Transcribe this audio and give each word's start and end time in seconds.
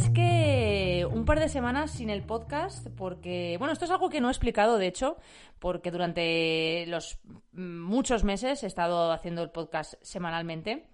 es 0.00 0.10
que 0.10 1.06
un 1.10 1.26
par 1.26 1.40
de 1.40 1.48
semanas 1.48 1.90
sin 1.90 2.08
el 2.08 2.22
podcast, 2.22 2.88
porque, 2.96 3.56
bueno, 3.58 3.72
esto 3.72 3.84
es 3.84 3.90
algo 3.90 4.08
que 4.08 4.20
no 4.20 4.28
he 4.28 4.30
explicado, 4.30 4.78
de 4.78 4.86
hecho, 4.86 5.18
porque 5.58 5.90
durante 5.90 6.86
los 6.86 7.18
muchos 7.52 8.24
meses 8.24 8.62
he 8.62 8.66
estado 8.66 9.12
haciendo 9.12 9.42
el 9.42 9.50
podcast 9.50 9.94
semanalmente, 10.00 10.86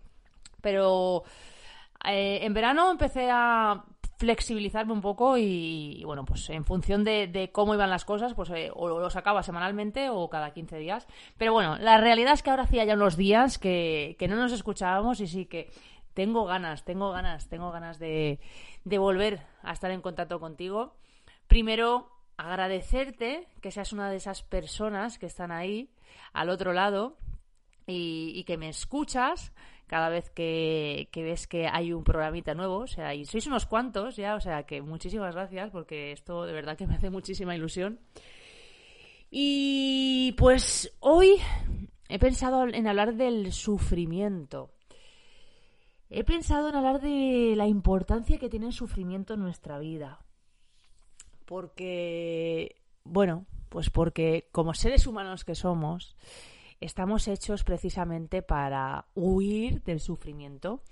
pero 0.61 1.23
eh, 2.05 2.41
en 2.43 2.53
verano 2.53 2.91
empecé 2.91 3.29
a 3.31 3.85
flexibilizarme 4.17 4.93
un 4.93 5.03
poco 5.03 5.37
y, 5.37 6.03
bueno, 6.05 6.25
pues 6.25 6.49
en 6.51 6.65
función 6.65 7.05
de, 7.05 7.51
cómo 7.53 7.75
iban 7.75 7.91
las 7.91 8.05
cosas, 8.05 8.35
pues 8.35 8.51
eh, 8.51 8.71
o 8.75 8.89
lo 8.89 9.11
sacaba 9.11 9.45
semanalmente 9.45 10.09
o 10.11 10.29
cada 10.29 10.53
15 10.53 10.79
días. 10.79 11.07
Pero 11.37 11.53
bueno, 11.53 11.77
la 11.79 11.99
realidad 11.99 12.33
es 12.33 12.43
que 12.43 12.51
ahora 12.51 12.65
hacía 12.65 12.85
ya 12.85 12.95
unos 12.95 13.17
días 13.17 13.59
que, 13.59 14.17
que 14.19 14.27
no 14.27 14.37
nos 14.37 14.53
escuchábamos 14.53 15.21
y 15.21 15.29
sí 15.29 15.45
que 15.45 15.71
tengo 16.17 16.47
ganas, 16.47 16.83
tengo 16.87 17.13
ganas, 17.13 17.47
tengo 17.47 17.71
ganas 17.71 17.99
de, 17.99 18.41
volver 18.85 19.43
a 19.63 19.75
estar 19.75 19.91
en 19.91 20.01
contacto 20.01 20.41
contigo. 20.41 20.97
Primero, 21.47 22.11
agradecerte 22.39 23.47
que 23.61 23.71
seas 23.71 23.93
una 23.93 24.11
de 24.11 24.17
esas 24.17 24.43
personas 24.43 25.19
que 25.19 25.27
están 25.27 25.53
ahí 25.53 25.91
al 26.33 26.49
otro 26.49 26.73
lado 26.73 27.19
y, 27.87 28.43
que 28.45 28.57
me 28.57 28.71
escuchas 28.71 29.53
cada 29.87 30.09
vez 30.09 30.31
que, 30.31 31.11
ves 31.15 31.47
que 31.47 31.69
hay 31.69 31.93
un 31.93 32.03
programita 32.03 32.55
nuevo. 32.55 32.79
O 32.79 32.87
sea, 32.87 33.15
y 33.15 33.27
sois 33.27 33.47
unos 33.47 33.67
cuantos 33.67 34.17
ya, 34.17 34.37
o 34.37 34.41
sea 34.41 34.63
que 34.63 34.81
muchísimas 34.81 35.35
gracias 35.35 35.71
porque 35.71 36.13
esto 36.13 36.47
de 36.47 36.55
verdad 36.55 36.79
que 36.79 36.87
me 36.87 36.95
hace 36.95 37.11
muchísima 37.11 37.55
ilusión. 37.55 38.01
Y 39.31 40.35
pues 40.39 40.97
hoy 41.01 41.37
he 42.09 42.19
pensado 42.19 42.67
en 42.67 42.87
hablar 42.87 43.17
del 43.17 43.53
sufrimiento. 43.53 44.76
He 46.09 46.25
pensado 46.25 46.69
en 46.69 46.77
hablar 46.77 47.01
de 47.01 47.55
la 47.57 47.67
importancia 47.67 48.39
que 48.39 48.49
tiene 48.49 48.67
el 48.67 48.73
sufrimiento 48.73 49.35
en 49.35 49.41
nuestra 49.41 49.79
vida. 49.79 50.21
Porque, 51.45 52.83
bueno, 53.05 53.47
pues 53.69 53.91
porque 53.91 54.49
como 54.53 54.75
seres 54.75 55.07
humanos 55.07 55.45
que 55.45 55.55
somos, 55.55 56.17
estamos 56.81 57.27
hechos 57.29 57.65
precisamente 57.65 58.43
para 58.43 59.07
huir 59.15 59.83
del 59.83 60.01
sufrimiento 60.01 60.83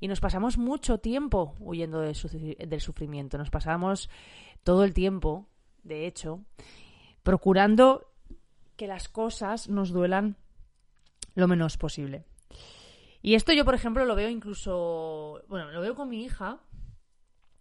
y 0.00 0.08
nos 0.08 0.20
pasamos 0.20 0.58
mucho 0.58 0.98
tiempo 0.98 1.54
huyendo 1.60 2.00
del, 2.00 2.14
sufrimiento. 2.14 3.38
Nos 3.38 3.50
pasamos 3.50 4.08
todo 4.62 4.84
el 4.84 4.94
tiempo, 4.94 5.46
de 5.82 6.06
hecho, 6.06 6.40
procurando 7.22 8.10
que 8.76 8.86
las 8.86 9.08
cosas 9.08 9.68
nos 9.68 9.90
duelan 9.90 10.36
lo 11.34 11.48
menos 11.48 11.76
posible. 11.76 12.24
Y 13.24 13.36
esto 13.36 13.54
yo, 13.54 13.64
por 13.64 13.74
ejemplo, 13.74 14.04
lo 14.04 14.14
veo 14.14 14.28
incluso, 14.28 15.40
bueno, 15.48 15.70
lo 15.70 15.80
veo 15.80 15.94
con 15.94 16.10
mi 16.10 16.24
hija, 16.24 16.58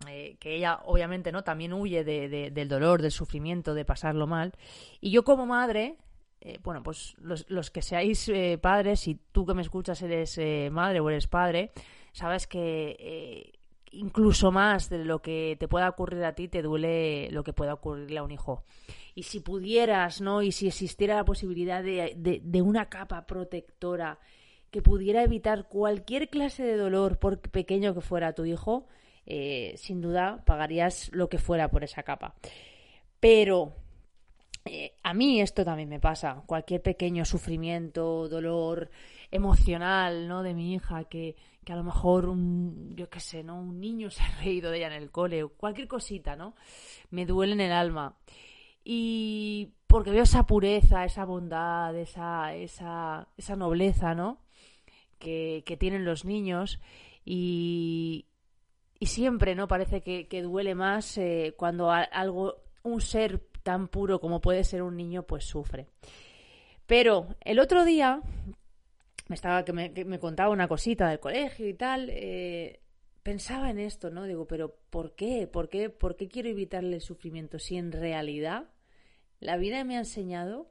eh, 0.09 0.35
que 0.37 0.57
ella 0.57 0.81
obviamente 0.83 1.31
no 1.31 1.45
también 1.45 1.71
huye 1.71 2.03
del 2.03 2.67
dolor, 2.67 3.01
del 3.01 3.11
sufrimiento, 3.11 3.73
de 3.73 3.85
pasarlo 3.85 4.27
mal. 4.27 4.51
Y 4.99 5.11
yo 5.11 5.23
como 5.23 5.45
madre, 5.45 5.95
eh, 6.41 6.59
bueno, 6.63 6.83
pues 6.83 7.15
los, 7.21 7.71
que 7.71 7.81
seáis 7.81 8.27
eh, 8.27 8.59
padres, 8.61 9.07
y 9.07 9.15
tú 9.31 9.45
que 9.45 9.53
me 9.53 9.61
escuchas 9.61 10.01
eres 10.01 10.37
madre 10.69 10.99
o 10.99 11.09
eres 11.09 11.27
padre, 11.27 11.71
sabes 12.11 12.45
que 12.45 13.53
incluso 13.93 14.51
más 14.51 14.89
de 14.89 15.05
lo 15.05 15.21
que 15.21 15.55
te 15.57 15.69
pueda 15.69 15.87
ocurrir 15.87 16.25
a 16.25 16.35
ti, 16.35 16.49
te 16.49 16.61
duele 16.61 17.31
lo 17.31 17.45
que 17.45 17.53
pueda 17.53 17.73
ocurrirle 17.73 18.17
a 18.17 18.23
un 18.23 18.31
hijo. 18.31 18.65
Y 19.15 19.23
si 19.23 19.39
pudieras, 19.39 20.19
¿no? 20.19 20.41
Y 20.41 20.51
si 20.51 20.67
existiera 20.67 21.15
la 21.15 21.23
posibilidad 21.23 21.81
de 21.81 22.61
una 22.61 22.89
capa 22.89 23.25
protectora 23.25 24.19
que 24.73 24.81
pudiera 24.81 25.21
evitar 25.21 25.67
cualquier 25.67 26.29
clase 26.29 26.63
de 26.63 26.77
dolor, 26.77 27.19
por 27.19 27.39
pequeño 27.39 27.93
que 27.93 28.01
fuera 28.01 28.33
tu 28.33 28.43
hijo, 28.43 28.87
eh, 29.27 29.75
sin 29.77 30.01
duda 30.01 30.43
pagarías 30.47 31.11
lo 31.13 31.29
que 31.29 31.37
fuera 31.37 31.69
por 31.69 31.83
esa 31.83 32.01
capa. 32.01 32.33
Pero 33.19 33.75
eh, 34.65 34.95
a 35.03 35.13
mí 35.13 35.39
esto 35.41 35.63
también 35.63 35.89
me 35.89 35.99
pasa. 35.99 36.41
Cualquier 36.47 36.81
pequeño 36.81 37.23
sufrimiento, 37.23 38.27
dolor 38.27 38.89
emocional, 39.29 40.27
¿no? 40.27 40.41
De 40.41 40.55
mi 40.55 40.73
hija, 40.73 41.03
que, 41.03 41.35
que 41.63 41.71
a 41.71 41.75
lo 41.75 41.83
mejor 41.83 42.27
un, 42.27 42.95
yo 42.95 43.11
qué 43.11 43.19
sé, 43.19 43.43
¿no? 43.43 43.59
Un 43.59 43.79
niño 43.79 44.09
se 44.09 44.23
ha 44.23 44.41
reído 44.41 44.71
de 44.71 44.77
ella 44.77 44.87
en 44.87 45.03
el 45.03 45.11
cole, 45.11 45.45
cualquier 45.55 45.87
cosita, 45.87 46.35
¿no? 46.35 46.55
Me 47.11 47.27
duele 47.27 47.53
en 47.53 47.61
el 47.61 47.73
alma. 47.73 48.17
Y 48.83 49.69
porque 49.85 50.09
veo 50.09 50.23
esa 50.23 50.47
pureza, 50.47 51.05
esa 51.05 51.25
bondad, 51.25 51.95
esa, 51.95 52.55
esa, 52.55 53.27
esa 53.37 53.55
nobleza, 53.55 54.15
¿no? 54.15 54.42
Que, 55.23 55.77
tienen 55.79 56.05
los 56.05 56.25
niños 56.25 56.79
y, 57.25 58.27
y 58.99 59.07
siempre 59.07 59.55
no 59.55 59.67
parece 59.67 60.01
que, 60.01 60.41
duele 60.43 60.75
más 60.75 61.17
eh, 61.17 61.55
cuando 61.57 61.89
algo 61.91 62.63
un 62.83 63.01
ser 63.01 63.39
tan 63.63 63.87
puro 63.87 64.19
como 64.19 64.41
puede 64.41 64.63
ser 64.63 64.83
un 64.83 64.95
niño 64.95 65.23
pues 65.23 65.45
sufre. 65.45 65.87
Pero 66.85 67.35
el 67.41 67.59
otro 67.59 67.85
día 67.85 68.21
me 69.27 69.35
estaba 69.35 69.63
que 69.65 69.73
me, 69.73 70.19
contaba 70.19 70.51
una 70.51 70.67
cosita 70.67 71.09
del 71.09 71.19
colegio 71.19 71.67
y 71.67 71.73
tal 71.73 72.09
eh, 72.11 72.81
pensaba 73.23 73.69
en 73.69 73.79
esto 73.79 74.09
no 74.09 74.25
digo 74.25 74.45
pero 74.47 74.75
por 74.89 75.15
qué 75.15 75.47
por 75.47 75.69
qué 75.69 75.89
por 75.89 76.17
qué 76.17 76.27
quiero 76.27 76.49
evitarle 76.49 76.95
el 76.95 77.01
sufrimiento 77.01 77.57
si 77.57 77.77
en 77.77 77.93
realidad 77.93 78.69
la 79.39 79.55
vida 79.55 79.83
me 79.85 79.95
ha 79.95 79.99
enseñado 79.99 80.69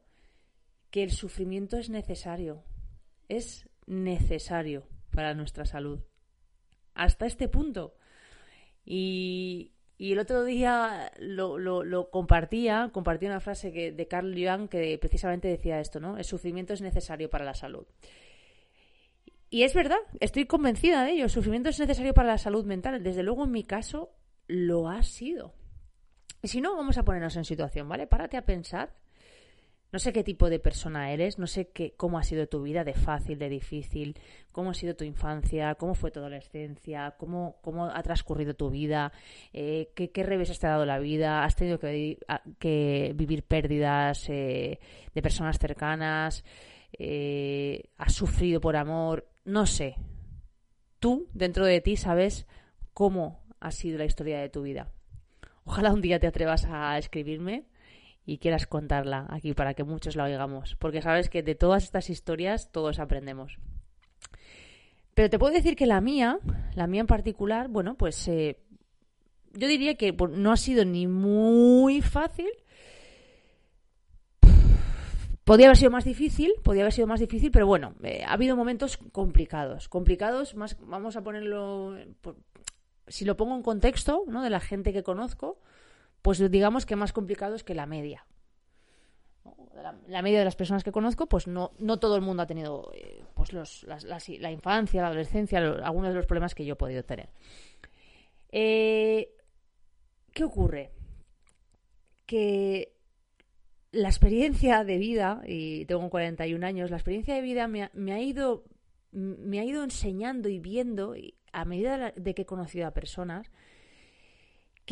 que 0.90 1.02
el 1.02 1.12
sufrimiento 1.12 1.78
es 1.78 1.88
necesario 1.88 2.62
es 3.28 3.68
necesario 3.86 4.84
para 5.10 5.34
nuestra 5.34 5.64
salud. 5.64 6.00
Hasta 6.94 7.26
este 7.26 7.48
punto. 7.48 7.94
Y, 8.84 9.72
el 9.98 10.18
otro 10.18 10.44
día 10.44 11.12
lo, 11.20 11.58
lo, 11.58 12.10
compartía, 12.10 12.90
compartía 12.92 13.28
una 13.28 13.40
frase 13.40 13.72
que, 13.72 13.92
de 13.92 14.08
Carl 14.08 14.34
Jung 14.34 14.68
que 14.68 14.98
precisamente 14.98 15.46
decía 15.46 15.78
esto, 15.78 16.00
¿no? 16.00 16.18
El 16.18 16.24
sufrimiento 16.24 16.72
es 16.72 16.80
necesario 16.80 17.30
para 17.30 17.44
la 17.44 17.54
salud. 17.54 17.86
Y 19.48 19.62
es 19.62 19.74
verdad, 19.74 19.98
estoy 20.18 20.46
convencida 20.46 21.04
de 21.04 21.12
ello. 21.12 21.24
El 21.24 21.30
sufrimiento 21.30 21.68
es 21.68 21.78
necesario 21.78 22.14
para 22.14 22.28
la 22.28 22.38
salud 22.38 22.64
mental. 22.64 23.02
Desde 23.02 23.22
luego, 23.22 23.44
en 23.44 23.52
mi 23.52 23.64
caso, 23.64 24.10
lo 24.48 24.88
ha 24.88 25.02
sido. 25.02 25.54
Y 26.42 26.48
si 26.48 26.60
no, 26.60 26.74
vamos 26.74 26.98
a 26.98 27.04
ponernos 27.04 27.36
en 27.36 27.44
situación, 27.44 27.88
¿vale? 27.88 28.06
Párate 28.06 28.36
a 28.36 28.46
pensar 28.46 28.96
no 29.92 29.98
sé 29.98 30.14
qué 30.14 30.24
tipo 30.24 30.48
de 30.48 30.58
persona 30.58 31.12
eres, 31.12 31.38
no 31.38 31.46
sé 31.46 31.68
qué, 31.68 31.92
cómo 31.94 32.18
ha 32.18 32.22
sido 32.22 32.46
tu 32.46 32.62
vida, 32.62 32.82
de 32.82 32.94
fácil, 32.94 33.38
de 33.38 33.50
difícil, 33.50 34.16
cómo 34.50 34.70
ha 34.70 34.74
sido 34.74 34.96
tu 34.96 35.04
infancia, 35.04 35.74
cómo 35.74 35.94
fue 35.94 36.10
tu 36.10 36.20
adolescencia, 36.20 37.14
cómo, 37.18 37.58
cómo 37.60 37.84
ha 37.84 38.02
transcurrido 38.02 38.54
tu 38.54 38.70
vida, 38.70 39.12
eh, 39.52 39.92
qué, 39.94 40.10
qué 40.10 40.22
reveses 40.22 40.58
te 40.58 40.66
ha 40.66 40.70
dado 40.70 40.86
la 40.86 40.98
vida, 40.98 41.44
has 41.44 41.56
tenido 41.56 41.78
que, 41.78 43.12
vivir 43.14 43.42
pérdidas 43.42 44.30
eh, 44.30 44.80
de 45.14 45.22
personas 45.22 45.58
cercanas, 45.58 46.42
eh, 46.98 47.90
has 47.98 48.14
sufrido 48.14 48.62
por 48.62 48.76
amor, 48.76 49.28
no 49.44 49.66
sé. 49.66 49.96
Tú, 51.00 51.28
dentro 51.34 51.66
de 51.66 51.82
ti, 51.82 51.96
sabes 51.96 52.46
cómo 52.94 53.44
ha 53.60 53.70
sido 53.70 53.98
la 53.98 54.06
historia 54.06 54.40
de 54.40 54.48
tu 54.48 54.62
vida. 54.62 54.90
Ojalá 55.64 55.92
un 55.92 56.00
día 56.00 56.18
te 56.18 56.26
atrevas 56.26 56.64
a 56.64 56.96
escribirme 56.96 57.66
y 58.24 58.38
quieras 58.38 58.66
contarla 58.66 59.26
aquí 59.30 59.54
para 59.54 59.74
que 59.74 59.84
muchos 59.84 60.16
la 60.16 60.24
oigamos, 60.24 60.76
porque 60.76 61.02
sabes 61.02 61.28
que 61.28 61.42
de 61.42 61.54
todas 61.54 61.84
estas 61.84 62.10
historias 62.10 62.70
todos 62.70 62.98
aprendemos. 62.98 63.58
Pero 65.14 65.28
te 65.28 65.38
puedo 65.38 65.52
decir 65.52 65.76
que 65.76 65.86
la 65.86 66.00
mía, 66.00 66.38
la 66.74 66.86
mía 66.86 67.02
en 67.02 67.06
particular, 67.06 67.68
bueno, 67.68 67.96
pues 67.96 68.26
eh, 68.28 68.58
yo 69.52 69.68
diría 69.68 69.96
que 69.96 70.12
no 70.12 70.52
ha 70.52 70.56
sido 70.56 70.84
ni 70.84 71.06
muy 71.06 72.00
fácil. 72.00 72.48
Podría 75.44 75.66
haber 75.66 75.76
sido 75.76 75.90
más 75.90 76.04
difícil, 76.04 76.52
podría 76.62 76.84
haber 76.84 76.92
sido 76.92 77.08
más 77.08 77.20
difícil, 77.20 77.50
pero 77.50 77.66
bueno, 77.66 77.94
eh, 78.04 78.22
ha 78.24 78.32
habido 78.32 78.56
momentos 78.56 78.96
complicados. 78.96 79.88
Complicados, 79.88 80.54
más, 80.54 80.78
vamos 80.80 81.16
a 81.16 81.22
ponerlo, 81.22 81.96
si 83.08 83.24
lo 83.24 83.36
pongo 83.36 83.56
en 83.56 83.62
contexto, 83.62 84.22
¿no? 84.28 84.42
De 84.42 84.50
la 84.50 84.60
gente 84.60 84.92
que 84.92 85.02
conozco, 85.02 85.58
pues 86.22 86.50
digamos 86.50 86.86
que 86.86 86.96
más 86.96 87.12
complicados 87.12 87.64
que 87.64 87.74
la 87.74 87.86
media. 87.86 88.24
La, 90.06 90.22
media 90.22 90.38
de 90.38 90.44
las 90.44 90.54
personas 90.54 90.84
que 90.84 90.92
conozco, 90.92 91.28
pues 91.28 91.48
no, 91.48 91.72
no 91.78 91.98
todo 91.98 92.14
el 92.14 92.22
mundo 92.22 92.44
ha 92.44 92.46
tenido 92.46 92.92
eh, 92.94 93.24
pues 93.34 93.52
los, 93.52 93.84
la 93.84 94.50
infancia, 94.52 95.02
la 95.02 95.08
adolescencia, 95.08 95.58
algunos 95.58 96.10
de 96.10 96.14
los 96.14 96.26
problemas 96.26 96.54
que 96.54 96.64
yo 96.64 96.74
he 96.74 96.76
podido 96.76 97.02
tener. 97.02 97.30
Eh, 98.52 99.34
¿Qué 100.32 100.44
ocurre? 100.44 100.92
Que 102.26 102.94
la 103.90 104.08
experiencia 104.08 104.84
de 104.84 104.98
vida, 104.98 105.42
y 105.46 105.84
tengo 105.86 106.08
41 106.08 106.64
años, 106.64 106.90
la 106.90 106.96
experiencia 106.96 107.34
de 107.34 107.42
vida 107.42 107.66
me 107.66 107.82
ha, 107.82 108.20
ido, 108.20 108.64
me 109.10 109.58
ha 109.58 109.64
ido 109.64 109.82
enseñando 109.82 110.48
y 110.48 110.60
viendo, 110.60 111.14
a 111.52 111.64
medida 111.64 112.12
de 112.14 112.34
que 112.34 112.42
he 112.42 112.46
conocido 112.46 112.86
a 112.86 112.92
personas, 112.92 113.50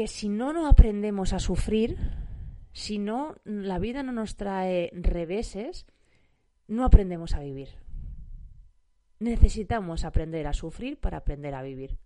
que 0.00 0.08
si 0.08 0.31
no 0.31 0.55
no 0.55 0.67
aprendemos 0.67 1.35
a 1.35 1.38
sufrir, 1.38 1.99
si 2.73 2.99
no 2.99 3.37
la 3.44 3.79
vida 3.79 4.02
no 4.02 4.12
nos 4.12 4.35
trae 4.35 4.88
reveses, 4.94 5.85
no 6.69 6.87
aprendemos 6.87 7.35
a 7.35 7.41
vivir. 7.41 7.69
necesitamos 9.19 10.06
aprender 10.06 10.47
a 10.47 10.55
sufrir 10.55 10.99
para 10.99 11.19
aprender 11.19 11.55
a 11.55 11.61
vivir. 11.61 11.99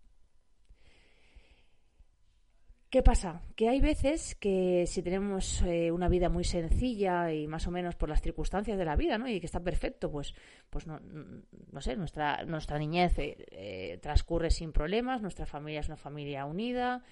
¿Qué 2.94 3.02
pasa? 3.02 3.42
Que 3.56 3.68
hay 3.68 3.80
veces 3.80 4.36
que 4.36 4.84
si 4.86 5.02
tenemos 5.02 5.62
eh, 5.62 5.90
una 5.90 6.08
vida 6.08 6.28
muy 6.28 6.44
sencilla 6.44 7.32
y 7.32 7.48
más 7.48 7.66
o 7.66 7.72
menos 7.72 7.96
por 7.96 8.08
las 8.08 8.22
circunstancias 8.22 8.78
de 8.78 8.84
la 8.84 8.94
vida, 8.94 9.18
¿no? 9.18 9.26
Y 9.26 9.40
que 9.40 9.46
está 9.46 9.58
perfecto, 9.58 10.12
pues, 10.12 10.32
pues 10.70 10.86
no, 10.86 11.00
no 11.00 11.80
sé, 11.80 11.96
nuestra, 11.96 12.44
nuestra 12.44 12.78
niñez 12.78 13.18
eh, 13.18 13.46
eh, 13.50 13.98
transcurre 14.00 14.52
sin 14.52 14.70
problemas, 14.70 15.22
nuestra 15.22 15.44
familia 15.44 15.80
es 15.80 15.88
una 15.88 15.96
familia 15.96 16.44
unida, 16.44 17.02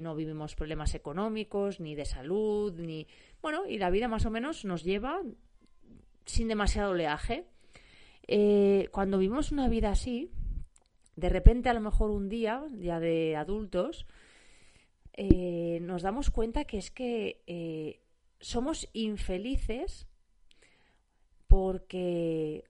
no 0.00 0.16
vivimos 0.16 0.56
problemas 0.56 0.92
económicos, 0.96 1.78
ni 1.78 1.94
de 1.94 2.04
salud, 2.04 2.76
ni... 2.80 3.06
Bueno, 3.40 3.64
y 3.68 3.78
la 3.78 3.90
vida 3.90 4.08
más 4.08 4.26
o 4.26 4.30
menos 4.30 4.64
nos 4.64 4.82
lleva 4.82 5.20
sin 6.24 6.48
demasiado 6.48 6.90
oleaje. 6.90 7.46
cuando 8.90 9.18
vivimos 9.18 9.52
una 9.52 9.68
vida 9.68 9.90
así, 9.90 10.32
de 11.14 11.28
repente 11.28 11.68
a 11.68 11.74
lo 11.74 11.80
mejor 11.80 12.10
un 12.10 12.28
día, 12.28 12.64
ya 12.76 12.98
de 12.98 13.36
adultos, 13.36 14.04
eh, 15.14 15.78
nos 15.82 16.02
damos 16.02 16.30
cuenta 16.30 16.64
que 16.64 16.78
es 16.78 16.90
que 16.90 17.42
eh, 17.46 18.00
somos 18.40 18.88
infelices 18.94 20.06
porque, 21.46 22.64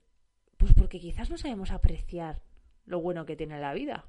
pues 0.57 0.75
porque 0.75 0.99
quizás 0.99 1.31
no 1.31 1.39
sabemos 1.39 1.71
apreciar 1.71 2.43
lo 2.85 3.01
bueno 3.01 3.25
que 3.25 3.37
tiene 3.37 3.61
la 3.61 3.75
vida. 3.75 4.07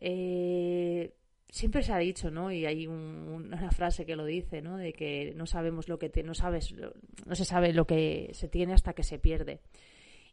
Eh, 0.00 1.12
siempre 1.48 1.82
se 1.82 1.92
ha 1.92 1.98
dicho, 1.98 2.30
¿no? 2.30 2.52
Y 2.52 2.66
hay 2.66 2.86
una 2.86 3.70
frase 3.72 4.06
que 4.06 4.14
lo 4.14 4.24
dice, 4.24 4.62
¿no? 4.62 4.76
De 4.76 4.92
que 4.92 5.32
no 5.34 5.46
sabemos 5.46 5.88
lo 5.88 5.98
que 5.98 6.22
no 6.22 6.34
sabes, 6.34 6.72
no 6.72 7.34
se 7.34 7.44
sabe 7.44 7.72
lo 7.72 7.84
que 7.84 8.30
se 8.32 8.46
tiene 8.46 8.74
hasta 8.74 8.92
que 8.92 9.02
se 9.02 9.18
pierde. 9.18 9.60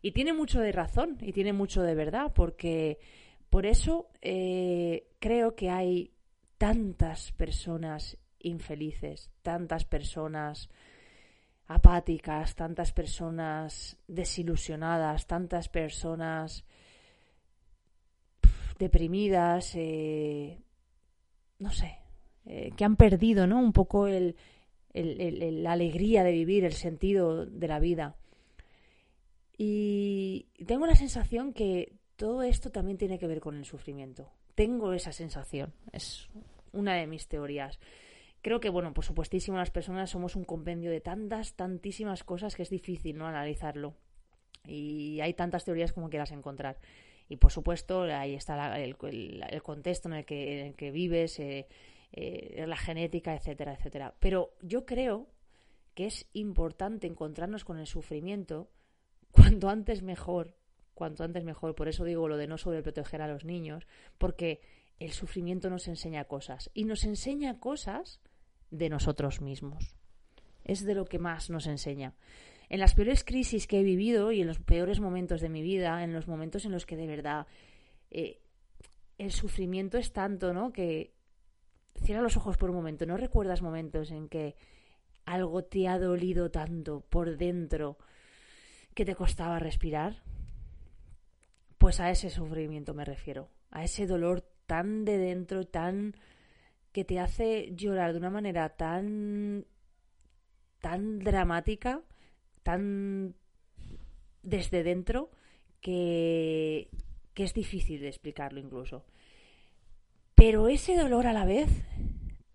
Y 0.03 0.11
tiene 0.11 0.33
mucho 0.33 0.59
de 0.59 0.71
razón 0.71 1.17
y 1.19 1.31
tiene 1.31 1.51
mucho 1.51 1.81
de 1.81 1.95
verdad, 1.95 2.31
porque 2.35 2.99
por 3.49 3.65
eso 3.65 4.09
creo 4.21 5.55
que 5.55 5.69
hay 5.71 6.14
tantas 6.57 7.31
personas 7.33 8.17
infelices, 8.39 9.31
tantas 9.41 9.85
personas 9.85 10.69
apáticas, 11.67 12.55
tantas 12.55 12.91
personas 12.91 13.97
desilusionadas, 14.07 15.25
tantas 15.25 15.67
personas 15.67 16.63
deprimidas, 18.77 19.73
eh, 19.75 20.61
no 21.59 21.71
sé, 21.71 21.97
eh, 22.45 22.71
que 22.75 22.85
han 22.85 22.95
perdido 22.95 23.47
¿no? 23.47 23.59
un 23.59 23.73
poco 23.73 24.07
el, 24.07 24.35
la 24.93 25.71
alegría 25.71 26.23
de 26.23 26.31
vivir, 26.31 26.65
el 26.65 26.73
sentido 26.73 27.45
de 27.45 27.67
la 27.67 27.79
vida. 27.79 28.15
Y 29.57 30.47
tengo 30.67 30.85
la 30.85 30.95
sensación 30.95 31.53
que 31.53 31.94
todo 32.15 32.43
esto 32.43 32.71
también 32.71 32.97
tiene 32.97 33.19
que 33.19 33.27
ver 33.27 33.39
con 33.39 33.55
el 33.55 33.65
sufrimiento. 33.65 34.31
Tengo 34.55 34.93
esa 34.93 35.11
sensación, 35.11 35.73
es 35.91 36.29
una 36.71 36.95
de 36.95 37.07
mis 37.07 37.27
teorías. 37.27 37.79
Creo 38.41 38.59
que, 38.59 38.69
bueno, 38.69 38.93
por 38.93 39.03
supuestísimo, 39.03 39.57
las 39.57 39.71
personas 39.71 40.11
somos 40.11 40.35
un 40.35 40.45
compendio 40.45 40.91
de 40.91 41.01
tantas, 41.01 41.55
tantísimas 41.55 42.23
cosas 42.23 42.55
que 42.55 42.63
es 42.63 42.69
difícil 42.69 43.17
no 43.17 43.27
analizarlo. 43.27 43.95
Y 44.63 45.19
hay 45.21 45.33
tantas 45.33 45.65
teorías 45.65 45.93
como 45.93 46.09
quieras 46.09 46.31
encontrar. 46.31 46.79
Y 47.27 47.37
por 47.37 47.51
supuesto, 47.51 48.03
ahí 48.03 48.35
está 48.35 48.79
el, 48.79 48.97
contexto 48.97 50.09
en 50.09 50.15
el 50.15 50.25
que, 50.25 50.91
vives, 50.93 51.39
eh, 51.39 51.67
eh, 52.11 52.65
la 52.67 52.77
genética, 52.77 53.33
etcétera, 53.33 53.73
etcétera. 53.73 54.13
Pero 54.19 54.53
yo 54.61 54.85
creo 54.85 55.27
que 55.95 56.05
es 56.05 56.29
importante 56.33 57.07
encontrarnos 57.07 57.65
con 57.65 57.79
el 57.79 57.87
sufrimiento 57.87 58.69
cuanto 59.31 59.69
antes 59.69 60.03
mejor, 60.03 60.55
cuanto 60.95 61.23
antes 61.23 61.43
mejor. 61.43 61.75
Por 61.75 61.87
eso 61.87 62.03
digo 62.03 62.27
lo 62.27 62.37
de 62.37 62.47
no 62.47 62.57
sobreproteger 62.57 63.21
a 63.21 63.27
los 63.27 63.45
niños, 63.45 63.85
porque 64.17 64.61
el 64.99 65.11
sufrimiento 65.11 65.69
nos 65.69 65.87
enseña 65.87 66.25
cosas 66.25 66.71
y 66.73 66.85
nos 66.85 67.03
enseña 67.03 67.59
cosas 67.59 68.19
de 68.71 68.89
nosotros 68.89 69.41
mismos. 69.41 69.95
Es 70.63 70.83
de 70.83 70.95
lo 70.95 71.05
que 71.05 71.19
más 71.19 71.49
nos 71.49 71.67
enseña. 71.67 72.15
En 72.69 72.79
las 72.79 72.95
peores 72.95 73.23
crisis 73.23 73.67
que 73.67 73.81
he 73.81 73.83
vivido 73.83 74.31
y 74.31 74.41
en 74.41 74.47
los 74.47 74.59
peores 74.59 74.99
momentos 74.99 75.41
de 75.41 75.49
mi 75.49 75.61
vida, 75.61 76.03
en 76.03 76.13
los 76.13 76.27
momentos 76.27 76.65
en 76.65 76.71
los 76.71 76.87
que 76.87 76.95
de 76.95 77.05
verdad 77.05 77.45
eh, 78.09 78.39
el 79.17 79.31
sufrimiento 79.31 79.97
es 79.97 80.11
tanto, 80.11 80.53
¿no? 80.53 80.71
Que 80.71 81.13
cierra 82.03 82.21
los 82.21 82.37
ojos 82.37 82.57
por 82.57 82.69
un 82.69 82.77
momento. 82.77 83.05
¿No 83.05 83.17
recuerdas 83.17 83.61
momentos 83.61 84.09
en 84.11 84.27
que 84.29 84.55
algo 85.25 85.63
te 85.63 85.87
ha 85.87 85.99
dolido 85.99 86.49
tanto 86.49 87.01
por 87.01 87.37
dentro 87.37 87.97
que 88.95 89.05
te 89.05 89.15
costaba 89.15 89.59
respirar? 89.59 90.23
Pues 91.85 91.99
a 91.99 92.09
ese 92.09 92.31
sufrimiento 92.31 92.95
me 92.95 93.05
refiero, 93.05 93.47
a 93.69 93.83
ese 93.83 94.07
dolor 94.07 94.41
tan 94.65 95.05
de 95.05 95.19
dentro, 95.19 95.67
tan 95.67 96.15
que 96.91 97.05
te 97.05 97.19
hace 97.19 97.75
llorar 97.75 98.13
de 98.13 98.17
una 98.17 98.31
manera 98.31 98.69
tan 98.69 99.67
tan 100.79 101.19
dramática, 101.19 102.01
tan 102.63 103.35
desde 104.41 104.81
dentro 104.81 105.29
que, 105.79 106.89
que 107.35 107.43
es 107.43 107.53
difícil 107.53 108.01
de 108.01 108.07
explicarlo 108.07 108.59
incluso. 108.59 109.05
Pero 110.33 110.69
ese 110.69 110.97
dolor 110.97 111.27
a 111.27 111.33
la 111.33 111.45
vez 111.45 111.69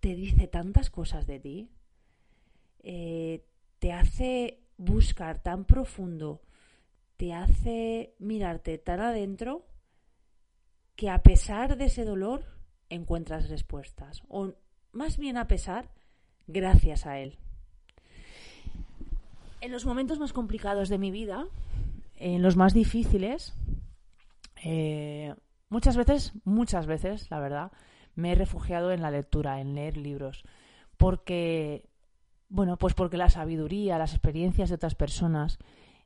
te 0.01 0.17
dice 0.17 0.49
tantas 0.49 0.91
cosas 0.91 1.29
de 1.29 1.39
ti, 1.39 1.71
eh, 2.83 3.45
te 3.79 3.93
hace 3.93 4.59
buscar 4.77 5.41
tan 5.41 5.67
profundo 5.67 6.43
te 7.21 7.35
hace 7.35 8.15
mirarte 8.19 8.79
tan 8.79 8.99
adentro 9.01 9.67
que 10.97 11.11
a 11.11 11.23
pesar 11.23 11.77
de 11.77 11.85
ese 11.85 12.07
dolor 12.07 12.47
encuentras 12.89 13.51
respuestas. 13.51 14.23
O 14.29 14.55
más 14.93 15.19
bien 15.19 15.37
a 15.37 15.47
pesar, 15.47 15.91
gracias 16.47 17.05
a 17.05 17.19
él. 17.19 17.37
En 19.61 19.71
los 19.71 19.85
momentos 19.85 20.19
más 20.19 20.33
complicados 20.33 20.89
de 20.89 20.97
mi 20.97 21.11
vida, 21.11 21.45
en 22.17 22.41
los 22.41 22.57
más 22.57 22.73
difíciles, 22.73 23.53
eh, 24.65 25.35
muchas 25.69 25.99
veces, 25.99 26.33
muchas 26.45 26.87
veces, 26.87 27.31
la 27.31 27.39
verdad, 27.39 27.71
me 28.15 28.33
he 28.33 28.35
refugiado 28.35 28.93
en 28.93 29.03
la 29.03 29.11
lectura, 29.11 29.61
en 29.61 29.75
leer 29.75 29.99
libros. 29.99 30.43
Porque, 30.97 31.87
bueno, 32.49 32.79
pues 32.79 32.95
porque 32.95 33.19
la 33.19 33.29
sabiduría, 33.29 33.99
las 33.99 34.15
experiencias 34.15 34.71
de 34.71 34.77
otras 34.77 34.95
personas 34.95 35.59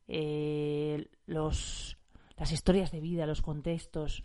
eh, 0.08 1.08
los, 1.26 1.96
las 2.37 2.52
historias 2.52 2.92
de 2.92 3.00
vida, 3.00 3.26
los 3.26 3.42
contextos, 3.42 4.23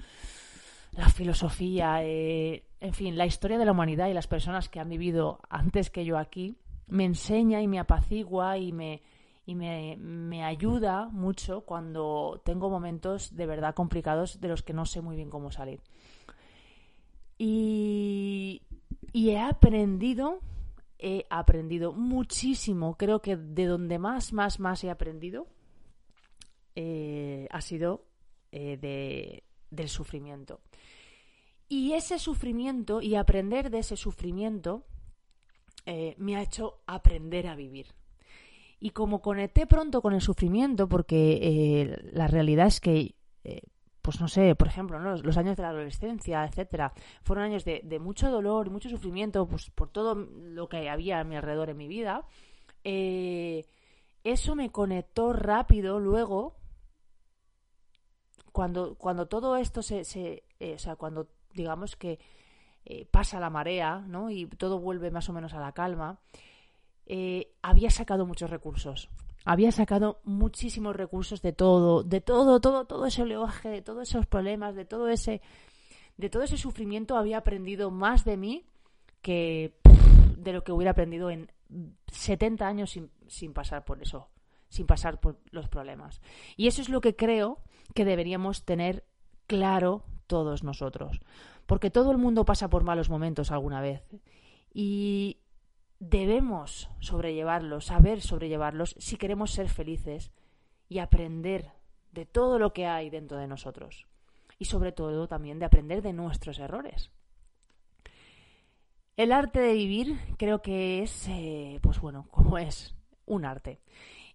la 0.92 1.10
filosofía, 1.10 2.04
eh, 2.04 2.64
en 2.80 2.94
fin, 2.94 3.18
la 3.18 3.26
historia 3.26 3.58
de 3.58 3.66
la 3.66 3.72
humanidad 3.72 4.08
y 4.08 4.14
las 4.14 4.28
personas 4.28 4.70
que 4.70 4.80
han 4.80 4.90
vivido 4.90 5.40
antes 5.50 5.90
que 5.90 6.06
yo 6.06 6.18
aquí, 6.18 6.58
me 6.88 7.06
enseña 7.06 7.62
y 7.62 7.68
me 7.68 7.80
apacigua 7.80 8.58
y 8.58 8.72
me, 8.72 9.02
y 9.46 9.56
me, 9.56 9.96
me, 9.98 10.44
ayuda 10.44 11.08
mucho 11.08 11.62
cuando 11.62 12.42
tengo 12.44 12.70
momentos 12.70 13.36
de 13.36 13.46
verdad 13.46 13.76
complicados 13.76 14.42
de 14.42 14.48
los 14.48 14.64
que 14.64 14.74
no 14.74 14.86
sé 14.86 15.02
muy 15.02 15.16
bien 15.16 15.30
cómo 15.30 15.52
salir. 15.52 15.82
Y, 17.38 18.64
y 19.14 19.30
he 19.30 19.40
aprendido, 19.40 20.40
he 20.98 21.26
aprendido 21.30 21.94
muchísimo, 21.94 22.98
creo 22.98 23.22
que 23.22 23.38
de 23.38 23.66
donde 23.66 24.00
más, 24.00 24.34
más, 24.34 24.60
más 24.60 24.84
he 24.84 24.90
aprendido 24.90 25.48
eh, 26.82 27.46
ha 27.52 27.60
sido 27.60 28.06
eh, 28.54 28.78
de, 28.78 29.44
del 29.70 29.90
sufrimiento. 29.90 30.62
Y 31.68 31.92
ese 31.92 32.20
sufrimiento 32.20 33.02
y 33.02 33.16
aprender 33.16 33.70
de 33.70 33.80
ese 33.80 33.98
sufrimiento 33.98 34.86
eh, 35.86 36.16
me 36.18 36.38
ha 36.38 36.42
hecho 36.42 36.80
aprender 36.88 37.48
a 37.48 37.58
vivir. 37.58 37.88
Y 38.80 38.92
como 38.92 39.22
conecté 39.22 39.68
pronto 39.68 40.02
con 40.02 40.14
el 40.14 40.22
sufrimiento, 40.22 40.88
porque 40.88 42.00
la 42.14 42.28
realidad 42.28 42.68
es 42.68 42.80
que, 42.80 43.16
pues 44.02 44.22
no 44.22 44.30
sé, 44.30 44.56
por 44.56 44.70
ejemplo, 44.70 45.00
los, 45.00 45.38
años 45.38 45.58
de 45.58 45.64
la 45.64 45.70
adolescencia, 45.72 46.46
etcétera, 46.46 46.94
fueron 47.24 47.44
años 47.44 47.66
de, 47.66 47.82
de 47.84 48.00
mucho 48.00 48.32
dolor 48.32 48.68
y 48.68 48.70
mucho 48.70 48.88
sufrimiento 48.88 49.46
pues, 49.50 49.70
por 49.70 49.90
todo 49.90 50.16
lo 50.16 50.70
que 50.70 50.90
había 50.90 51.20
a 51.20 51.26
mi 51.26 51.36
alrededor 51.36 51.72
en 51.72 51.78
mi 51.78 51.90
vida. 51.90 52.26
eso 52.86 54.56
me 54.56 54.72
conectó 54.72 55.34
rápido 55.34 56.00
luego 56.00 56.56
cuando, 58.52 58.96
cuando 58.96 59.28
todo 59.28 59.56
esto 59.56 59.82
se, 59.82 60.04
eh, 60.60 60.74
o 60.76 60.80
sea, 60.80 60.96
cuando 60.96 61.28
digamos 61.54 61.96
que 61.96 62.20
eh, 62.86 63.06
pasa 63.06 63.40
la 63.40 63.50
marea, 63.50 64.00
¿no? 64.08 64.30
Y 64.30 64.46
todo 64.48 64.80
vuelve 64.80 65.12
más 65.12 65.30
o 65.30 65.34
menos 65.34 65.54
a 65.54 65.60
la 65.60 65.72
calma, 65.72 66.20
eh, 67.06 67.52
había 67.62 67.90
sacado 67.90 68.26
muchos 68.26 68.50
recursos. 68.50 69.10
Había 69.46 69.72
sacado 69.72 70.20
muchísimos 70.24 70.96
recursos 70.96 71.42
de 71.42 71.54
todo, 71.54 72.04
de 72.04 72.22
todo, 72.22 72.60
todo, 72.60 72.86
todo 72.86 73.06
ese 73.06 73.24
oleaje, 73.24 73.70
de 73.70 73.82
todos 73.82 74.10
esos 74.10 74.26
problemas, 74.28 74.76
de 74.76 74.86
todo 74.86 75.10
ese, 75.10 75.42
de 76.18 76.30
todo 76.30 76.44
ese 76.44 76.58
sufrimiento 76.58 77.18
había 77.18 77.38
aprendido 77.38 77.90
más 77.90 78.26
de 78.26 78.38
mí 78.38 78.66
que 79.22 79.74
de 80.38 80.54
lo 80.54 80.64
que 80.64 80.72
hubiera 80.72 80.92
aprendido 80.92 81.30
en 81.30 81.52
70 82.12 82.68
años 82.68 82.92
sin, 82.92 83.12
sin 83.28 83.54
pasar 83.54 83.86
por 83.86 84.02
eso. 84.02 84.30
sin 84.70 84.86
pasar 84.86 85.20
por 85.20 85.40
los 85.52 85.68
problemas. 85.68 86.22
Y 86.56 86.68
eso 86.68 86.82
es 86.82 86.90
lo 86.90 87.02
que 87.02 87.16
creo 87.16 87.60
que 87.94 88.06
deberíamos 88.06 88.64
tener 88.66 89.04
claro 89.48 90.04
todos 90.28 90.64
nosotros. 90.64 91.20
Porque 91.66 91.92
todo 91.92 92.12
el 92.12 92.18
mundo 92.18 92.46
pasa 92.46 92.70
por 92.70 92.84
malos 92.84 93.10
momentos 93.10 93.52
alguna 93.52 93.82
vez. 93.82 94.04
Y 94.74 95.38
debemos 96.00 96.90
sobrellevarlos, 97.00 97.86
saber 97.86 98.22
sobrellevarlos 98.22 98.96
si 98.98 99.18
queremos 99.18 99.52
ser 99.52 99.70
felices 99.70 100.32
y 100.88 101.00
aprender 101.00 101.72
de 102.12 102.26
todo 102.26 102.58
lo 102.58 102.74
que 102.74 102.88
hay 102.88 103.10
dentro 103.10 103.38
de 103.38 103.48
nosotros. 103.48 104.08
Y 104.58 104.66
sobre 104.66 104.92
todo 104.92 105.28
también 105.28 105.60
de 105.60 105.66
aprender 105.66 106.02
de 106.02 106.14
nuestros 106.14 106.60
errores. 106.60 107.12
El 109.16 109.32
arte 109.32 109.60
de 109.60 109.74
vivir 109.74 110.18
creo 110.38 110.62
que 110.62 111.04
es, 111.04 111.28
eh, 111.28 111.80
pues 111.82 112.00
bueno, 112.00 112.28
como 112.32 112.58
es 112.58 112.96
un 113.26 113.46
arte. 113.46 113.80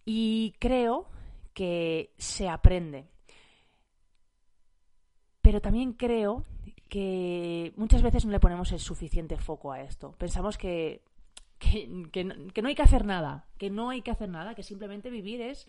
Y 0.05 0.55
creo 0.59 1.09
que 1.55 2.13
se 2.19 2.49
aprende. 2.49 3.09
Pero 5.45 5.61
también 5.61 5.93
creo 5.93 6.43
que 6.89 7.75
muchas 7.77 8.01
veces 8.01 8.25
no 8.25 8.33
le 8.33 8.41
ponemos 8.41 8.73
el 8.73 8.81
suficiente 8.81 9.37
foco 9.37 9.73
a 9.73 9.83
esto. 9.83 10.13
Pensamos 10.17 10.57
que, 10.57 11.03
que, 11.59 12.25
no 12.25 12.69
hay 12.69 12.75
que 12.75 12.83
hacer 12.83 13.05
nada, 13.05 13.45
que 13.59 13.69
no 13.69 13.91
hay 13.91 14.01
que 14.01 14.11
hacer 14.11 14.31
nada, 14.31 14.55
que 14.55 14.63
simplemente 14.63 15.11
vivir 15.11 15.43
es 15.43 15.69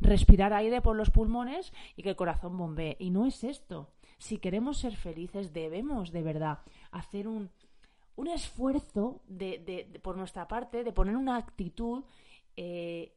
respirar 0.00 0.52
aire 0.52 0.80
por 0.80 0.94
los 0.94 1.10
pulmones 1.10 1.72
y 1.96 2.04
que 2.04 2.10
el 2.10 2.14
corazón 2.14 2.56
bombee. 2.56 2.96
Y 3.00 3.10
no 3.10 3.26
es 3.26 3.42
esto. 3.42 3.90
Si 4.18 4.38
queremos 4.38 4.78
ser 4.78 4.94
felices, 4.94 5.52
debemos 5.52 6.12
de 6.12 6.22
verdad 6.22 6.60
hacer 6.92 7.26
un, 7.26 7.50
un 8.14 8.28
esfuerzo 8.28 9.22
de, 9.26 9.90
por 10.02 10.16
nuestra 10.16 10.46
parte 10.46 10.84
de 10.84 10.92
poner 10.92 11.16
una 11.16 11.34
actitud 11.34 12.04
eh, 12.56 13.12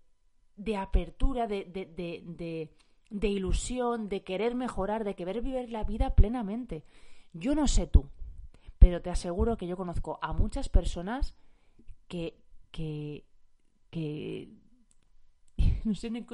de 0.56 0.76
apertura, 0.76 1.46
de, 1.46 2.72
de, 3.14 3.28
ilusión, 3.28 4.10
de 4.10 4.24
querer 4.24 4.56
mejorar, 4.56 5.04
de 5.04 5.16
querer 5.16 5.42
vivir 5.42 5.70
la 5.70 5.84
vida 5.84 6.16
plenamente. 6.16 6.84
Yo 7.32 7.54
no 7.54 7.68
sé 7.68 7.86
tú, 7.86 8.10
pero 8.80 9.02
te 9.02 9.12
aseguro 9.12 9.56
que 9.56 9.68
yo 9.68 9.78
conozco 9.78 10.18
a 10.22 10.34
muchas 10.34 10.68
personas 10.68 11.36
que, 12.08 12.36
que, 12.72 13.24
que 13.92 14.50
no 15.86 15.94
sé 15.94 16.10
ni, 16.10 16.26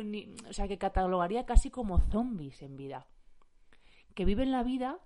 o 0.49 0.53
sea, 0.53 0.67
que 0.69 0.77
catalogaría 0.77 1.45
casi 1.45 1.69
como 1.69 1.99
zombies 1.99 2.61
en 2.61 2.77
vida, 2.77 3.07
que 4.15 4.23
viven 4.23 4.51
la 4.51 4.63
vida 4.63 4.99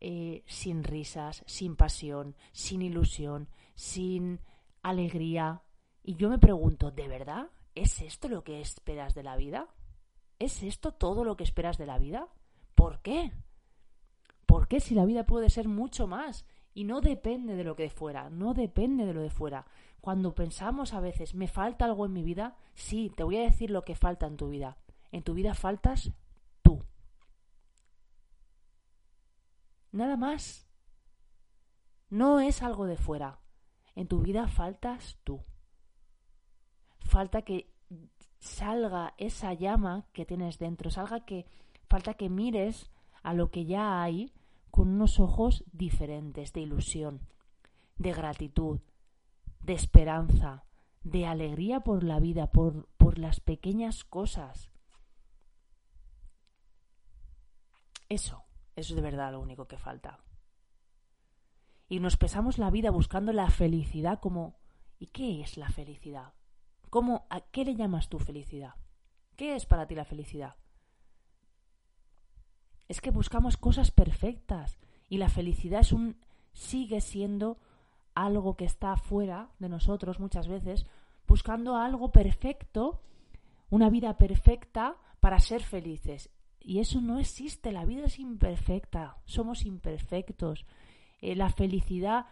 eh, 0.00 0.42
sin 0.46 0.84
risas, 0.84 1.44
sin 1.46 1.76
pasión, 1.76 2.34
sin 2.52 2.80
ilusión, 2.80 3.48
sin 3.74 4.40
alegría. 4.82 5.62
Y 6.02 6.16
yo 6.16 6.30
me 6.30 6.38
pregunto, 6.38 6.90
¿de 6.90 7.08
verdad? 7.08 7.50
¿Es 7.74 8.00
esto 8.00 8.28
lo 8.28 8.42
que 8.42 8.62
esperas 8.62 9.14
de 9.14 9.22
la 9.22 9.36
vida? 9.36 9.68
¿Es 10.40 10.64
esto 10.64 10.90
todo 10.90 11.22
lo 11.24 11.36
que 11.36 11.44
esperas 11.44 11.78
de 11.78 11.86
la 11.86 11.98
vida? 11.98 12.26
¿Por 12.74 13.00
qué? 13.02 13.30
¿Por 14.46 14.66
qué 14.66 14.80
si 14.80 14.96
la 14.96 15.04
vida 15.04 15.24
puede 15.24 15.48
ser 15.48 15.68
mucho 15.68 16.08
más? 16.08 16.44
Y 16.74 16.82
no 16.82 17.00
depende 17.00 17.54
de 17.54 17.62
lo 17.62 17.76
que 17.76 17.84
de 17.84 17.90
fuera, 17.90 18.30
no 18.30 18.52
depende 18.54 19.06
de 19.06 19.14
lo 19.14 19.22
de 19.22 19.30
fuera. 19.30 19.66
Cuando 20.00 20.34
pensamos 20.34 20.94
a 20.94 21.00
veces, 21.00 21.34
me 21.36 21.46
falta 21.46 21.84
algo 21.84 22.06
en 22.06 22.12
mi 22.12 22.24
vida, 22.24 22.56
sí, 22.74 23.12
te 23.16 23.22
voy 23.22 23.36
a 23.36 23.42
decir 23.42 23.70
lo 23.70 23.82
que 23.82 23.94
falta 23.94 24.26
en 24.26 24.36
tu 24.36 24.48
vida. 24.48 24.76
En 25.12 25.22
tu 25.22 25.34
vida 25.34 25.54
faltas 25.54 26.10
Nada 29.92 30.16
más. 30.16 30.66
No 32.08 32.40
es 32.40 32.62
algo 32.62 32.86
de 32.86 32.96
fuera. 32.96 33.40
En 33.94 34.06
tu 34.06 34.20
vida 34.20 34.48
faltas 34.48 35.18
tú. 35.24 35.42
Falta 37.00 37.42
que 37.42 37.72
salga 38.40 39.14
esa 39.18 39.52
llama 39.52 40.06
que 40.12 40.26
tienes 40.26 40.58
dentro, 40.58 40.90
salga 40.90 41.24
que 41.24 41.46
falta 41.88 42.14
que 42.14 42.28
mires 42.28 42.90
a 43.22 43.34
lo 43.34 43.50
que 43.50 43.66
ya 43.66 44.02
hay 44.02 44.32
con 44.70 44.88
unos 44.88 45.20
ojos 45.20 45.64
diferentes, 45.72 46.52
de 46.52 46.60
ilusión, 46.60 47.20
de 47.96 48.12
gratitud, 48.12 48.80
de 49.60 49.74
esperanza, 49.74 50.64
de 51.02 51.26
alegría 51.26 51.80
por 51.80 52.02
la 52.02 52.18
vida, 52.18 52.50
por, 52.50 52.88
por 52.96 53.18
las 53.18 53.40
pequeñas 53.40 54.04
cosas. 54.04 54.70
Eso. 58.08 58.44
Eso 58.76 58.94
es 58.94 58.96
de 58.96 59.02
verdad 59.02 59.32
lo 59.32 59.40
único 59.40 59.66
que 59.66 59.76
falta. 59.76 60.20
Y 61.88 62.00
nos 62.00 62.16
pesamos 62.16 62.56
la 62.56 62.70
vida 62.70 62.90
buscando 62.90 63.32
la 63.32 63.50
felicidad 63.50 64.20
como 64.20 64.56
¿y 64.98 65.08
qué 65.08 65.42
es 65.42 65.56
la 65.56 65.68
felicidad? 65.68 66.32
¿Cómo 66.90 67.26
a 67.30 67.40
qué 67.40 67.64
le 67.64 67.76
llamas 67.76 68.08
tú 68.08 68.18
felicidad? 68.18 68.74
¿Qué 69.36 69.54
es 69.54 69.64
para 69.64 69.86
ti 69.86 69.94
la 69.94 70.04
felicidad? 70.04 70.56
Es 72.88 73.00
que 73.00 73.10
buscamos 73.10 73.56
cosas 73.56 73.92
perfectas 73.92 74.78
y 75.08 75.18
la 75.18 75.28
felicidad 75.28 75.80
es 75.80 75.92
un 75.92 76.16
sigue 76.52 77.00
siendo 77.00 77.58
algo 78.14 78.56
que 78.56 78.64
está 78.64 78.96
fuera 78.96 79.50
de 79.60 79.68
nosotros 79.68 80.18
muchas 80.18 80.48
veces, 80.48 80.84
buscando 81.28 81.76
algo 81.76 82.10
perfecto, 82.10 83.00
una 83.70 83.88
vida 83.88 84.18
perfecta 84.18 84.96
para 85.20 85.38
ser 85.38 85.62
felices. 85.62 86.30
Y 86.58 86.80
eso 86.80 87.00
no 87.00 87.20
existe, 87.20 87.70
la 87.72 87.84
vida 87.84 88.06
es 88.06 88.18
imperfecta, 88.18 89.18
somos 89.24 89.64
imperfectos. 89.64 90.66
Eh, 91.20 91.36
la 91.36 91.50
felicidad 91.50 92.26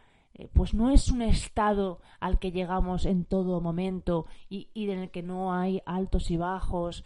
pues 0.46 0.72
no 0.74 0.90
es 0.90 1.10
un 1.10 1.22
estado 1.22 2.00
al 2.20 2.38
que 2.38 2.52
llegamos 2.52 3.06
en 3.06 3.24
todo 3.24 3.60
momento 3.60 4.26
y, 4.48 4.68
y, 4.72 4.90
en 4.90 5.00
el 5.00 5.10
que 5.10 5.22
no 5.22 5.52
hay 5.52 5.82
altos 5.84 6.30
y 6.30 6.36
bajos, 6.36 7.04